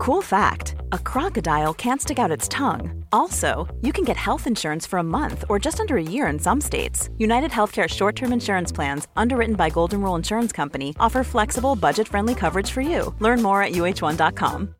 Cool 0.00 0.22
fact 0.22 0.76
a 0.92 0.98
crocodile 0.98 1.74
can't 1.74 2.00
stick 2.00 2.18
out 2.18 2.30
its 2.30 2.48
tongue. 2.48 3.04
Also, 3.12 3.68
you 3.82 3.92
can 3.92 4.02
get 4.02 4.16
health 4.16 4.46
insurance 4.46 4.86
for 4.86 4.98
a 4.98 5.02
month 5.02 5.44
or 5.50 5.58
just 5.58 5.78
under 5.78 5.98
a 5.98 6.02
year 6.02 6.26
in 6.28 6.38
some 6.38 6.58
states. 6.58 7.10
United 7.18 7.50
Healthcare 7.50 7.86
short 7.86 8.16
term 8.16 8.32
insurance 8.32 8.72
plans, 8.72 9.08
underwritten 9.14 9.56
by 9.56 9.68
Golden 9.68 10.00
Rule 10.00 10.14
Insurance 10.14 10.52
Company, 10.52 10.96
offer 10.98 11.22
flexible, 11.22 11.76
budget 11.76 12.08
friendly 12.08 12.34
coverage 12.34 12.70
for 12.70 12.80
you. 12.80 13.14
Learn 13.18 13.42
more 13.42 13.62
at 13.62 13.72
uh1.com. 13.72 14.74